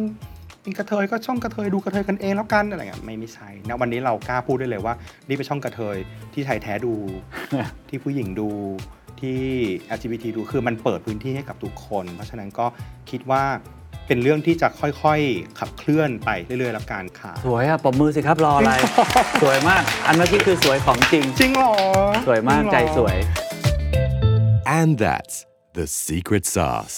[0.62, 4.94] เป็นกระเทยก็ช่องกระเทยดูกระเทยกันเองแล้วกันอะไรเงี้ยไม่ไม่ใช่นะวันนี้เรากล้าพูดได้เลยว่า
[5.28, 5.98] นี่เป็นช่องกระเทย
[6.34, 6.94] ที่ไทยแท้ดู
[7.90, 8.50] ที่ผู้หญิงดู
[9.22, 9.42] ที่
[9.96, 12.66] LGBT ดูคือมันเปิดพื้นที่ให้กับทุกคน เพราะฉะนั้นก็
[13.10, 13.44] คิดว่า
[14.08, 18.74] เป็นเรื่องที่จะค่อยๆ ขับเคลื่อนไปเรื่อยๆ แล้วกันค่ะ สวยอะปมมือสิครับรออะไร
[19.42, 21.74] สวยมาก อันเมื่อกี้คือสวยของจริง จริงเหรอ
[22.28, 23.18] สวยมากริงเหรอใจสวย
[24.80, 25.36] And that's
[25.74, 26.98] the secret sauce.